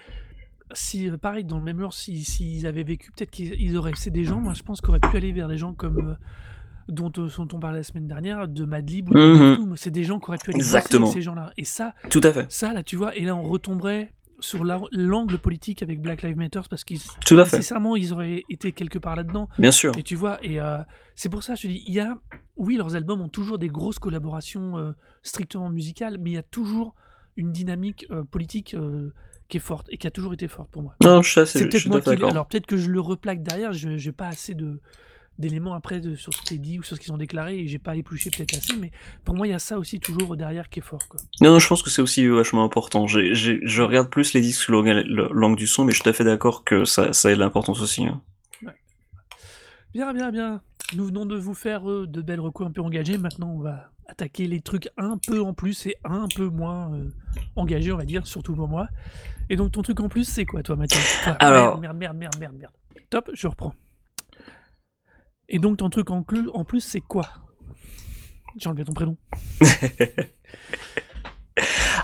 [0.74, 3.92] Si, euh, pareil, dans le même heure, s'ils si, avaient vécu, peut-être qu'ils auraient.
[3.96, 6.18] C'est des gens, moi je pense, qu'ils auraient pu aller vers des gens comme.
[6.88, 10.20] dont, dont, on parlait la semaine dernière, de Madlib ou de mm C'est des gens
[10.20, 11.08] qui auraient pu aller Exactement.
[11.08, 11.52] ces gens-là.
[11.58, 11.94] Et ça.
[12.10, 12.50] Tout à fait.
[12.50, 16.62] Ça, là, tu vois, et là, on retomberait sur l'angle politique avec Black Lives Matter
[16.70, 17.00] parce qu'ils
[17.32, 19.48] nécessairement ils auraient été quelque part là-dedans.
[19.58, 19.98] Bien sûr.
[19.98, 20.80] Et tu vois, et euh,
[21.16, 22.18] c'est pour ça je te dis, il y a,
[22.58, 24.92] oui, leurs albums ont toujours des grosses collaborations euh,
[25.24, 26.96] strictement musicales, mais il y a toujours
[27.38, 28.76] une dynamique euh, politique
[29.48, 30.96] qui est forte et qui a toujours été forte pour moi.
[31.02, 32.24] Non, je sais, c'est peut-être moi qui.
[32.24, 34.82] Alors peut-être que je le replaque derrière, je n'ai pas assez de
[35.42, 37.80] d'éléments après sur ce qui est dit ou sur ce qu'ils ont déclaré et j'ai
[37.80, 38.92] pas épluché peut-être assez mais
[39.26, 41.20] pour moi il y a ça aussi toujours derrière qui est fort quoi.
[41.42, 43.08] Non, je pense que c'est aussi vachement important.
[43.08, 46.24] je regarde plus les disques sous l'angle du son mais je suis tout à fait
[46.24, 48.06] d'accord que ça, ça a de l'importance aussi.
[48.06, 48.22] Hein.
[49.94, 50.62] Bien, bien, bien.
[50.96, 53.18] Nous venons de vous faire euh, de belles recours un peu engagées.
[53.18, 57.10] Maintenant, on va attaquer les trucs un peu en plus et un peu moins euh,
[57.58, 58.88] engagés, on va dire, surtout pour moi.
[59.50, 61.00] Et donc, ton truc en plus, c'est quoi, toi, Mathieu?
[61.40, 61.80] Alors...
[61.80, 62.74] Merde, merde, merde, merde, merde.
[63.10, 63.74] Top, je reprends.
[65.54, 67.28] Et donc ton truc en, plus, c'est quoi?
[68.56, 69.18] J'ai enlevé ton prénom.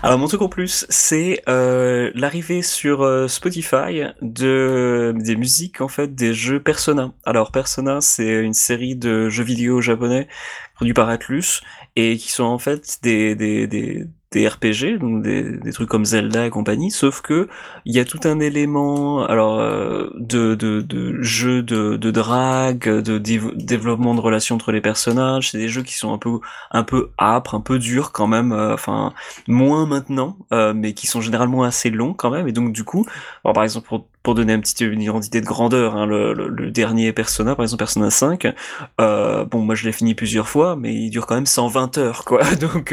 [0.02, 5.88] Alors mon truc en plus, c'est euh, l'arrivée sur euh, Spotify de des musiques en
[5.88, 7.14] fait des jeux Persona.
[7.24, 10.28] Alors Persona, c'est une série de jeux vidéo japonais
[10.74, 11.62] produits par Atlus
[11.96, 16.04] et qui sont en fait des, des, des, des RPG, donc des, des, trucs comme
[16.04, 17.48] Zelda et compagnie, sauf que
[17.86, 22.86] il y a tout un élément alors euh, de, de, de jeu de, de drague,
[22.88, 25.50] de développement de relations entre les personnages.
[25.50, 26.40] C'est des jeux qui sont un peu
[26.72, 29.14] un peu âpres, un peu durs quand même, euh, enfin
[29.46, 32.46] moins maintenant, euh, mais qui sont généralement assez longs quand même.
[32.48, 33.06] Et donc du coup,
[33.44, 36.70] alors, par exemple pour pour donner un petit, une identité de grandeur, hein, le, le,
[36.70, 38.52] dernier Persona, par exemple Persona 5,
[39.00, 42.24] euh, bon moi je l'ai fini plusieurs fois, mais il dure quand même 120 heures
[42.26, 42.92] quoi, donc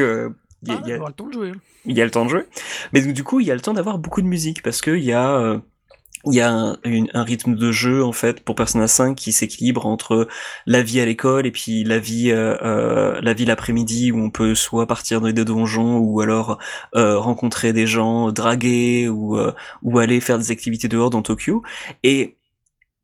[0.64, 1.52] il y, a, le temps de jouer.
[1.86, 2.46] Il y a le temps de jouer.
[2.92, 5.14] Mais du coup, il y a le temps d'avoir beaucoup de musique parce qu'il y
[5.14, 5.38] a.
[5.38, 5.60] Euh,
[6.26, 6.78] il y a un,
[7.14, 10.28] un, rythme de jeu en fait pour Persona 5 qui s'équilibre entre
[10.66, 14.30] la vie à l'école et puis la vie euh, euh la vie l'après-midi où on
[14.30, 16.58] peut soit partir dans des donjons ou alors
[16.96, 19.54] euh, rencontrer des gens, draguer ou euh,
[19.84, 21.64] ou aller faire des activités dehors dans Tokyo
[22.04, 22.38] et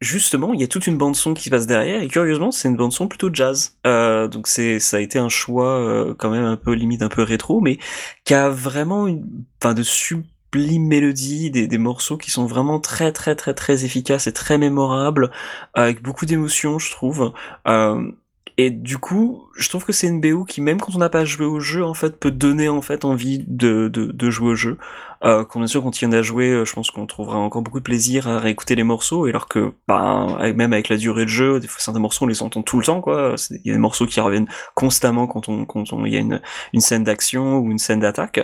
[0.02, 2.68] justement, il y a toute une bande son qui se passe derrière et curieusement, c'est
[2.68, 3.78] une bande son plutôt jazz.
[3.88, 7.10] Euh, donc c'est ça a été un choix euh, quand même un peu limite un
[7.10, 7.78] peu rétro, mais
[8.26, 9.26] qui a vraiment une,
[9.62, 14.28] enfin de sublime mélodie, des, des morceaux qui sont vraiment très très très très efficaces
[14.28, 15.32] et très mémorables,
[15.74, 17.34] avec beaucoup d'émotions, je trouve.
[17.68, 18.12] Euh,
[18.58, 21.26] et du coup, je trouve que c'est une BO qui, même quand on n'a pas
[21.26, 24.56] joué au jeu, en fait, peut donner en fait envie de, de, de jouer au
[24.56, 24.78] jeu.
[25.24, 27.38] Euh, quand bien sûr, quand il y en a joué, euh, je pense qu'on trouvera
[27.38, 29.28] encore beaucoup de plaisir à réécouter les morceaux.
[29.28, 32.28] Et alors que, bah, même avec la durée de jeu, des fois, certains morceaux, on
[32.28, 33.36] les entend tout le temps, quoi.
[33.50, 36.20] Il y a des morceaux qui reviennent constamment quand on, quand on, il y a
[36.20, 36.42] une,
[36.74, 38.40] une scène d'action ou une scène d'attaque,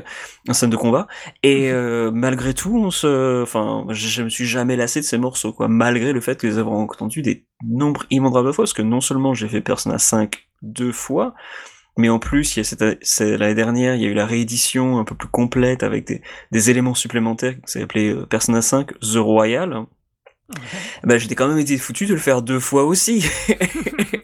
[0.47, 1.07] une scène de combat.
[1.43, 5.53] Et euh, malgré tout, on se, enfin, je, me suis jamais lassé de ces morceaux,
[5.53, 5.67] quoi.
[5.67, 9.01] Malgré le fait que les avoir entendus des nombres immondrables de fois, parce que non
[9.01, 11.33] seulement j'ai fait Persona 5 deux fois,
[11.97, 14.97] mais en plus, il y a cette, l'année dernière, il y a eu la réédition
[14.99, 16.21] un peu plus complète avec des,
[16.51, 19.85] des éléments supplémentaires qui s'est appelé euh, Persona 5 The Royal.
[21.03, 23.25] Bah, j'étais quand même été foutu de le faire deux fois aussi.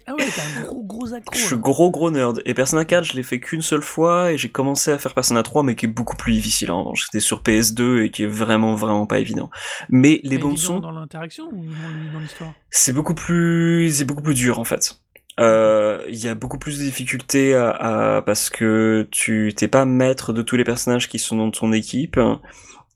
[0.08, 1.36] ah ouais, t'es un gros gros accro.
[1.36, 2.42] Je suis gros gros nerd.
[2.46, 5.44] Et Persona 4, je l'ai fait qu'une seule fois et j'ai commencé à faire Persona
[5.44, 7.06] 3, mais qui est beaucoup plus difficile en revanche.
[7.06, 9.50] C'était sur PS2 et qui est vraiment vraiment pas évident.
[9.90, 10.80] Mais les bandes son.
[10.80, 11.66] Dans l'interaction ou
[12.14, 12.54] dans l'histoire?
[12.70, 15.03] C'est beaucoup plus, c'est beaucoup plus dur en fait.
[15.40, 20.32] Euh, il y a beaucoup plus de difficultés à, parce que tu t'es pas maître
[20.34, 22.20] de tous les personnages qui sont dans ton équipe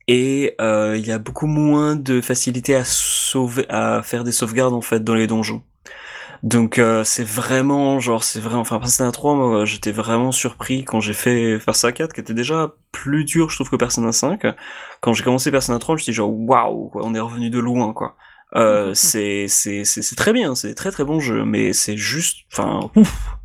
[0.06, 4.74] et euh, il y a beaucoup moins de facilité à sauver, à faire des sauvegardes
[4.74, 5.62] en fait dans les donjons.
[6.44, 11.00] Donc euh, c'est vraiment genre c'est vraiment enfin Persona 3 moi j'étais vraiment surpris quand
[11.00, 14.46] j'ai fait Persona 4 qui était déjà plus dur je trouve que Persona 5.
[15.00, 17.58] Quand j'ai commencé Persona 3 je me suis dit genre waouh on est revenu de
[17.58, 18.16] loin quoi.
[18.56, 22.90] Euh, c'est c'est c'est très bien c'est très très bon jeu mais c'est juste enfin
[22.96, 23.38] ouf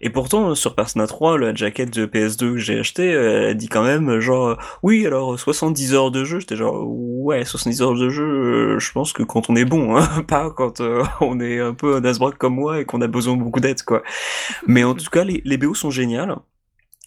[0.00, 3.68] et pourtant, sur Persona 3, la jaquette de PS2 que j'ai acheté, euh, elle dit
[3.68, 6.40] quand même genre oui, alors 70 heures de jeu.
[6.40, 8.24] J'étais genre ouais, 70 heures de jeu.
[8.24, 11.74] Euh, je pense que quand on est bon, hein, pas quand euh, on est un
[11.74, 14.02] peu un Asbrock comme moi et qu'on a besoin de beaucoup d'aide quoi.
[14.66, 16.36] Mais en tout cas, les, les BO sont géniales.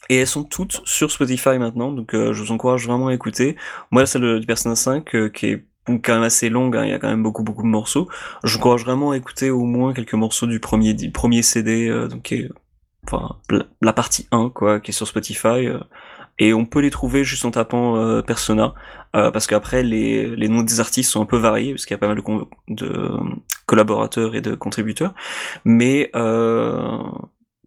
[0.10, 3.56] Et elles sont toutes sur Spotify maintenant, donc je vous encourage vraiment à écouter.
[3.92, 7.00] Moi, celle du Persona 5, qui est quand même assez longue, hein, il y a
[7.00, 8.08] quand même beaucoup beaucoup de morceaux.
[8.44, 12.24] Je encourage vraiment à écouter au moins quelques morceaux du premier, du premier CD, donc
[12.24, 12.50] qui est
[13.06, 13.38] enfin
[13.82, 15.80] la partie 1 quoi qui est sur Spotify euh,
[16.38, 18.74] et on peut les trouver juste en tapant euh, Persona
[19.16, 21.96] euh, parce qu'après les, les noms des artistes sont un peu variés parce qu'il y
[21.96, 22.22] a pas mal
[22.68, 23.12] de,
[23.66, 25.14] collaborateurs et de contributeurs.
[25.66, 26.12] Mais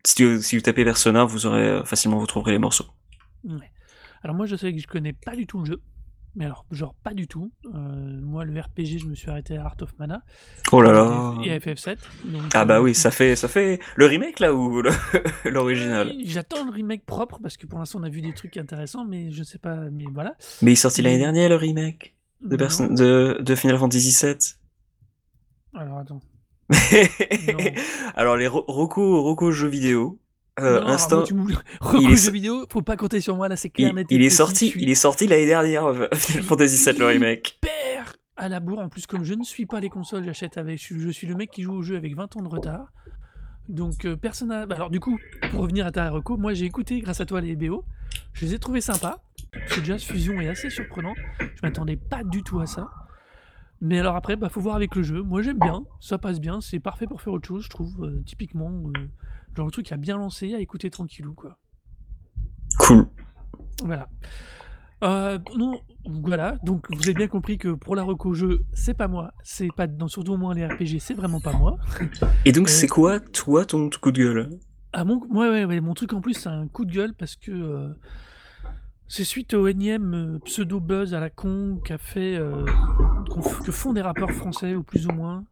[0.05, 2.87] si, si, vous tapez Persona vous aurez facilement vous trouverez les morceaux.
[4.23, 5.83] Alors moi je sais que je connais pas du tout le jeu
[6.35, 7.53] mais alors, genre pas du tout.
[7.67, 10.23] Euh, moi, le RPG, je me suis arrêté à Art of Mana.
[10.73, 11.35] Oh là là.
[11.45, 11.99] Et à FF7.
[12.55, 14.83] ah bah euh, oui, ça fait, ça fait le remake là ou
[15.45, 16.13] l'original?
[16.25, 19.31] J'attends le remake propre parce que pour l'instant on a vu des trucs intéressants, mais
[19.31, 20.35] je sais pas, mais voilà.
[20.63, 24.37] Mais il est sorti l'année dernière le remake de, de, de Final Fantasy VII.
[25.75, 26.21] Alors attends.
[28.15, 30.19] Alors les Roku jeux vidéo,
[30.61, 31.25] euh, instant.
[31.25, 32.31] il est...
[32.31, 33.93] vidéo, faut pas compter sur moi là, c'est clair.
[33.97, 37.59] Il, il est sorti, il est sorti l'année dernière, euh, Final Fantasy VII le remake.
[37.61, 38.81] Père à la bourre.
[38.81, 40.83] En plus, comme je ne suis pas les consoles, j'achète avec.
[40.83, 42.93] Je suis le mec qui joue au jeu avec 20 ans de retard.
[43.69, 44.63] Donc euh, personne n'a...
[44.63, 45.19] Alors du coup,
[45.51, 47.85] pour revenir à ta reco, moi j'ai écouté grâce à toi les BO.
[48.33, 49.23] Je les ai trouvés sympas.
[49.69, 51.15] Ce Jazz Fusion est assez surprenant.
[51.39, 52.91] Je m'attendais pas du tout à ça.
[53.81, 55.23] Mais alors après, bah faut voir avec le jeu.
[55.23, 58.05] Moi j'aime bien, ça passe bien, c'est parfait pour faire autre chose, je trouve.
[58.05, 58.71] Euh, typiquement,
[59.57, 61.59] Genre le truc a bien lancé, à écouter tranquillou, quoi.
[62.79, 63.07] Cool.
[63.85, 64.09] Voilà.
[65.03, 66.57] Euh, non, voilà.
[66.63, 69.33] Donc vous avez bien compris que pour la reco jeu, c'est pas moi.
[69.43, 71.77] C'est pas dans surtout au moins les RPG, c'est vraiment pas moi.
[72.45, 74.51] Et donc c'est euh, quoi, toi, ton coup de gueule?
[74.93, 77.51] Ah mon, ouais, ouais, mon truc en plus, c'est un coup de gueule parce que
[77.51, 77.89] euh,
[79.09, 82.39] c'est suite au énième pseudo buzz à la con qu'a fait,
[83.65, 85.45] que font des rappeurs français ou plus ou moins,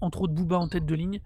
[0.00, 1.20] entre autres Booba en tête de ligne.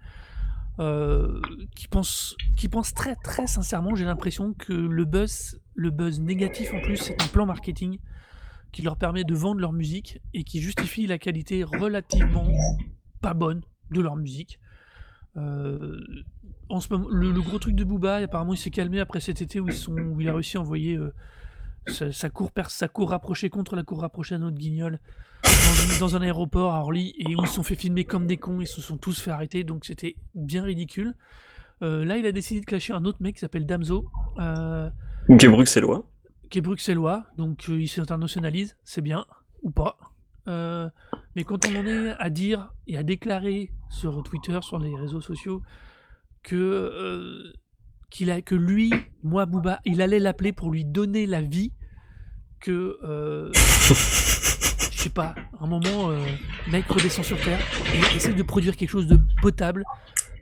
[0.79, 1.39] Euh,
[1.75, 6.73] qui pense qui pense très très sincèrement, j'ai l'impression que le buzz, le buzz négatif
[6.73, 7.99] en plus, c'est un plan marketing
[8.71, 12.47] qui leur permet de vendre leur musique et qui justifie la qualité relativement
[13.21, 13.61] pas bonne
[13.91, 14.59] de leur musique.
[15.37, 15.99] Euh,
[16.69, 19.59] en ce moment, le, gros truc de Booba, apparemment, il s'est calmé après cet été
[19.59, 21.13] où, ils sont, où il a réussi à envoyer euh,
[21.87, 24.99] sa, cour, sa cour rapprochée contre la cour rapprochée à notre guignol
[25.99, 28.61] dans, un aéroport à Orly et où ils se sont fait filmer comme des cons,
[28.61, 31.15] ils se sont tous fait arrêter, donc c'était bien ridicule.
[31.81, 34.09] Euh, là, il a décidé de clasher un autre mec qui s'appelle Damso.
[34.39, 34.89] Euh,
[35.37, 36.05] qui est bruxellois.
[36.49, 39.25] Qui est bruxellois, donc euh, il s'internationalise, c'est bien,
[39.63, 39.97] ou pas.
[40.47, 45.21] mais quand on en est à dire et à déclarer sur Twitter, sur les réseaux
[45.21, 45.61] sociaux,
[46.43, 47.53] que,
[48.13, 48.93] qu'il a, que lui,
[49.23, 51.73] moi, Booba, il allait l'appeler pour lui donner la vie,
[52.61, 52.97] que
[55.03, 56.25] sais pas, un moment, euh,
[56.71, 57.59] mec redescend sur Terre
[57.93, 59.83] et essaie de produire quelque chose de potable.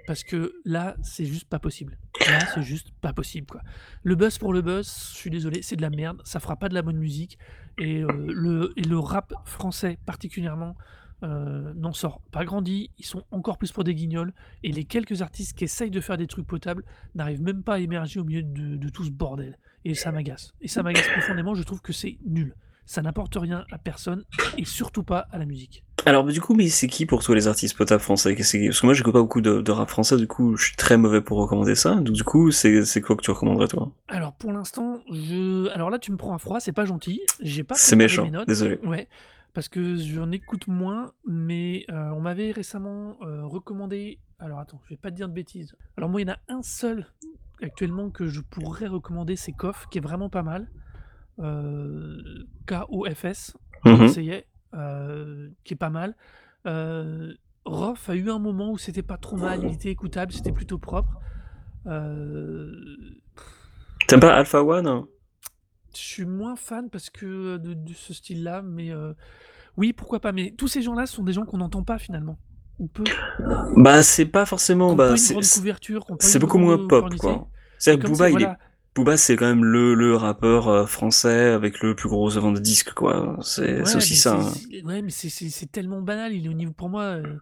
[0.05, 1.97] Parce que là, c'est juste pas possible.
[2.27, 3.61] Là, c'est juste pas possible, quoi.
[4.03, 6.21] Le buzz pour le buzz, je suis désolé, c'est de la merde.
[6.25, 7.39] Ça fera pas de la bonne musique.
[7.79, 10.75] Et, euh, le, et le rap français, particulièrement,
[11.23, 12.91] euh, n'en sort pas grandi.
[12.97, 14.33] Ils sont encore plus pour des guignols.
[14.63, 16.83] Et les quelques artistes qui essayent de faire des trucs potables
[17.15, 19.57] n'arrivent même pas à émerger au milieu de, de tout ce bordel.
[19.85, 20.53] Et ça m'agace.
[20.61, 21.53] Et ça m'agace profondément.
[21.55, 22.55] Je trouve que c'est nul
[22.91, 24.25] ça n'apporte rien à personne
[24.57, 25.85] et surtout pas à la musique.
[26.05, 28.35] Alors du coup, mais c'est qui pour tous les artistes potables français?
[28.35, 30.97] Parce que moi, je n'écoute pas beaucoup de, rap français, du coup, je suis très
[30.97, 31.95] mauvais pour recommander ça.
[31.95, 33.91] Donc du coup, c'est quoi que tu recommanderais toi?
[34.09, 37.21] Alors pour l'instant, je, alors là, tu me prends à froid, c'est pas gentil.
[37.39, 37.75] J'ai pas.
[37.75, 38.27] C'est méchant.
[38.47, 38.79] Désolé.
[38.83, 39.07] Ouais.
[39.53, 44.19] Parce que j'en écoute moins, mais euh, on m'avait récemment euh, recommandé.
[44.39, 45.75] Alors attends, je vais pas te dire de bêtises.
[45.97, 47.07] Alors moi, il y en a un seul
[47.61, 50.67] actuellement que je pourrais recommander, c'est Koff, qui est vraiment pas mal.
[51.39, 54.07] Euh, KOFS, mmh
[54.73, 56.15] euh, qui est pas mal.
[56.65, 57.33] Euh,
[57.65, 60.77] Roth a eu un moment où c'était pas trop mal, il était écoutable, c'était plutôt
[60.77, 61.19] propre.
[61.83, 63.19] T'aimes
[64.19, 64.87] pas Alpha One?
[64.87, 65.07] hein
[65.93, 68.91] Je suis moins fan parce que de, ce style-là, mais
[69.77, 70.31] oui, pourquoi pas.
[70.31, 72.37] Mais tous ces gens-là sont des gens qu'on n'entend pas finalement.
[72.79, 73.03] Ou peu.
[73.75, 74.95] Bah, c'est pas forcément.
[74.95, 77.47] Bah, c'est c'est beaucoup moins pop, quoi.
[77.77, 78.47] C'est-à-dire que Booba, il est
[78.93, 82.59] Booba, c'est quand même le, le rappeur euh, français avec le plus gros vente de
[82.59, 83.37] disques, quoi.
[83.41, 84.35] C'est aussi ça.
[84.35, 84.51] Hein.
[84.83, 86.33] Ouais, mais c'est tellement banal.
[86.33, 87.37] Il est au niveau, pour moi, euh,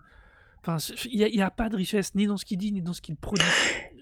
[0.61, 0.77] enfin,
[1.09, 3.15] il n'y a, pas de richesse ni dans ce qu'il dit ni dans ce qu'il
[3.15, 3.45] produit.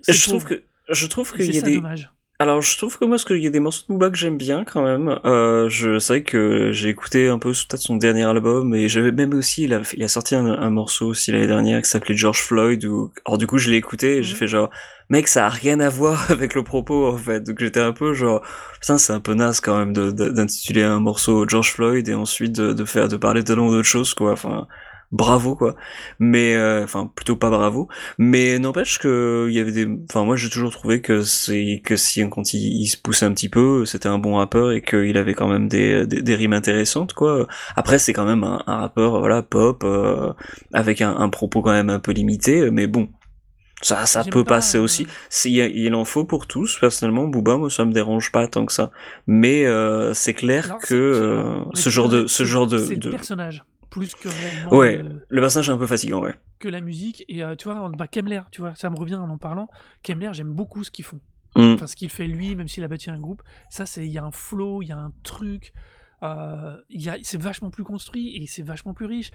[0.08, 1.76] Je trouve que je trouve qu'il y a des.
[1.76, 2.12] Dommage.
[2.40, 4.38] Alors, je trouve que moi, ce qu'il y a des morceaux de Booba que j'aime
[4.38, 5.20] bien quand même.
[5.26, 9.34] Euh, je sais que j'ai écouté un peu peut-être son dernier album et j'avais même
[9.34, 12.86] aussi, il a, il a sorti un, morceau aussi l'année dernière qui s'appelait George Floyd.
[12.86, 14.38] Ou alors du coup, je l'ai écouté et j'ai mmh.
[14.38, 14.70] fait genre,
[15.10, 17.42] mec, ça a rien à voir avec le propos en fait.
[17.42, 18.44] Donc j'étais un peu genre,
[18.82, 22.72] putain, c'est un peu naze quand même d'intituler un morceau George Floyd et ensuite de,
[22.74, 24.34] de faire de parler tellement d'autres choses quoi.
[24.34, 24.68] Enfin
[25.12, 25.76] bravo quoi
[26.20, 27.88] mais euh, enfin plutôt pas bravo
[28.18, 31.96] mais n'empêche que il y avait des enfin moi j'ai toujours trouvé que c'est que
[31.96, 35.34] si quand il, se poussait un petit peu c'était un bon rappeur et qu'il avait
[35.34, 39.84] quand même des, des, rimes intéressantes quoi après c'est quand même un, rappeur voilà pop
[39.86, 40.34] euh,
[40.74, 43.10] avec un, un, propos quand même un peu limité mais bon
[43.84, 45.04] ça, ça peut passer aussi.
[45.04, 46.80] Euh, il, il en faut pour tous.
[46.80, 48.92] Personnellement, Booba, moi, ça me dérange pas tant que ça.
[49.28, 53.10] Mais euh, c'est clair que ce genre de, ce genre de, de...
[53.12, 53.64] personnage
[53.98, 54.30] plus que
[54.74, 56.36] Ouais, le personnage est un peu fatigant, ouais.
[56.60, 57.26] Que la musique.
[57.28, 59.68] Et euh, tu vois, bah, Kemler, tu vois, ça me revient en en parlant.
[60.04, 61.20] Kemler, j'aime beaucoup ce qu'ils font.
[61.56, 61.74] Mm.
[61.74, 63.42] Enfin, ce qu'il fait lui, même s'il a bâti un groupe.
[63.70, 65.74] Ça, c'est il y a un flow, il y a un truc.
[66.24, 66.78] Euh,
[67.24, 69.32] c'est vachement plus construit et c'est vachement plus riche.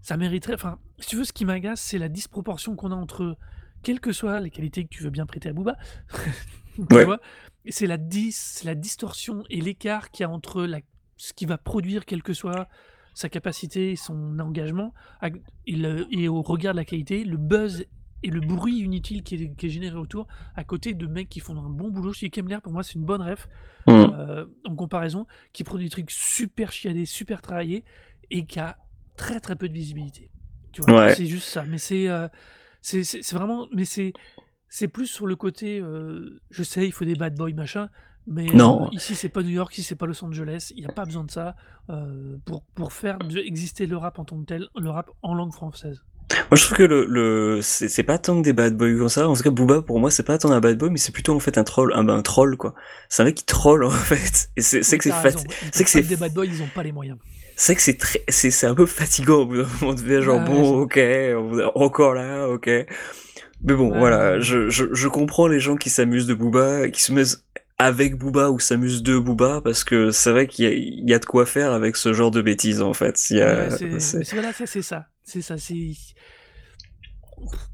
[0.00, 0.54] Ça mériterait.
[0.54, 3.36] Enfin, si tu veux, ce qui m'agace, c'est la disproportion qu'on a entre,
[3.82, 5.76] quelles que soient les qualités que tu veux bien prêter à Booba,
[6.90, 7.20] tu vois,
[7.68, 8.34] c'est la, dis,
[8.64, 10.80] la distorsion et l'écart qu'il y a entre la,
[11.16, 12.68] ce qui va produire, quel que soit
[13.18, 14.94] sa capacité, son engagement,
[15.66, 17.84] et, au regard de la qualité, le buzz
[18.22, 21.68] et le bruit inutile qui est, généré autour, à côté de mecs qui font un
[21.68, 22.12] bon boulot.
[22.12, 23.48] Chez Kemler, pour moi, c'est une bonne ref,
[23.88, 23.90] mmh.
[23.90, 27.84] euh, en comparaison, qui produit des trucs super chiadés, super travaillés,
[28.30, 28.78] et qui a
[29.16, 30.30] très très peu de visibilité.
[30.70, 31.64] Tu vois, c'est juste ça.
[31.64, 32.28] Mais c'est euh,
[32.82, 34.12] c'est vraiment, mais c'est
[34.68, 37.88] c'est plus sur le côté, euh, je sais, il faut des bad boys, machin,
[38.28, 38.84] mais non.
[38.84, 40.72] Euh, ici, c'est pas New York, ici, c'est pas Los Angeles.
[40.76, 41.56] Il n'y a pas besoin de ça
[41.88, 45.52] euh, pour, pour faire exister le rap en tant que tel, le rap en langue
[45.52, 46.02] française.
[46.50, 49.28] Moi, je trouve que le, le c'est pas tant que des bad boys comme ça.
[49.28, 51.34] En tout cas, Booba, pour moi, c'est pas tant un bad boy, mais c'est plutôt
[51.34, 52.74] en fait un troll, un, un troll quoi.
[53.08, 54.50] C'est un mec qui troll en fait.
[54.56, 55.38] Et c'est que c'est
[55.72, 57.18] C'est que c'est des bad boys, ils ont pas les moyens.
[57.56, 60.80] C'est que c'est très, c'est un peu fatigant au bout d'un moment de genre bon,
[60.82, 61.00] ok,
[61.74, 62.68] encore là, ok.
[63.64, 67.12] Mais bon, voilà, je, je, je comprends les gens qui s'amusent de Booba, qui se
[67.12, 67.42] mettent
[67.78, 71.46] avec Booba ou s'amuse de Booba parce que c'est vrai qu'il y, a de quoi
[71.46, 73.16] faire avec ce genre de bêtises en fait.
[73.18, 73.38] c'est
[74.32, 75.06] voilà, ça, c'est ça,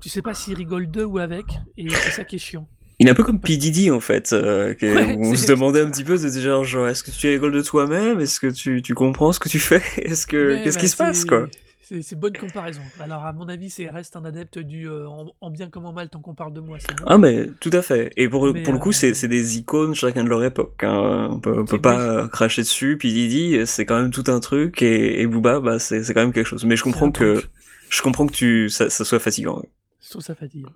[0.00, 1.46] tu sais pas s'il rigole de ou avec
[1.78, 2.68] et c'est ça qui est chiant.
[3.00, 3.56] Il est un peu comme P.
[3.56, 4.74] Diddy en fait, euh,
[5.18, 8.20] on se demandait un petit peu de genre, genre est-ce que tu rigoles de toi-même,
[8.20, 10.96] est-ce que tu, tu comprends ce que tu fais, est-ce que qu'est-ce qui bah, se
[10.96, 11.48] passe quoi?
[11.84, 12.80] C'est bonne comparaison.
[12.98, 15.06] Alors, à mon avis, c'est reste un adepte du euh,
[15.40, 16.78] en, bien comme en mal tant qu'on parle de moi.
[17.06, 18.10] Ah, mais tout à fait.
[18.16, 20.82] Et pour, pour le coup, euh, c'est des icônes chacun de leur époque.
[20.82, 21.28] Hein.
[21.30, 22.96] On peut, peut pas cracher dessus.
[22.98, 24.80] Puis Didi, c'est quand même tout un truc.
[24.80, 26.64] Et, et Booba, bah, c'est quand même quelque chose.
[26.64, 27.42] Mais je comprends que,
[27.90, 29.62] je comprends que tu, ça, ça soit fatigant.
[30.02, 30.70] Je trouve ça fatigant.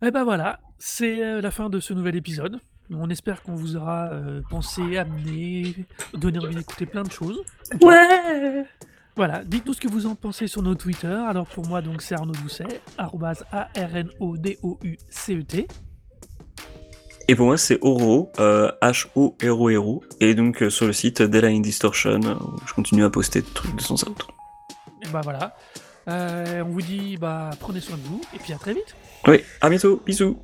[0.00, 2.58] Et eh ben voilà, c'est euh, la fin de ce nouvel épisode.
[2.90, 4.10] On espère qu'on vous aura
[4.50, 5.74] pensé, amené,
[6.14, 7.40] donné envie d'écouter plein de choses.
[7.80, 8.66] Ouais
[9.14, 11.06] voilà, dites-nous ce que vous en pensez sur nos Twitter.
[11.28, 14.08] Alors pour moi, donc c'est Arnaud Doucet, A-R-N-O-D-O-U-C-E-T.
[17.28, 20.02] Et pour moi, c'est Oro, H-O-R-O-R-O.
[20.20, 22.34] Et donc euh, sur le site Deadline Distortion, euh,
[22.66, 24.28] je continue à poster des trucs de son autre.
[25.02, 25.56] Et bah voilà.
[26.08, 28.96] Euh, on vous dit, bah prenez soin de vous, et puis à très vite.
[29.26, 30.38] Oui, à bientôt, bisous.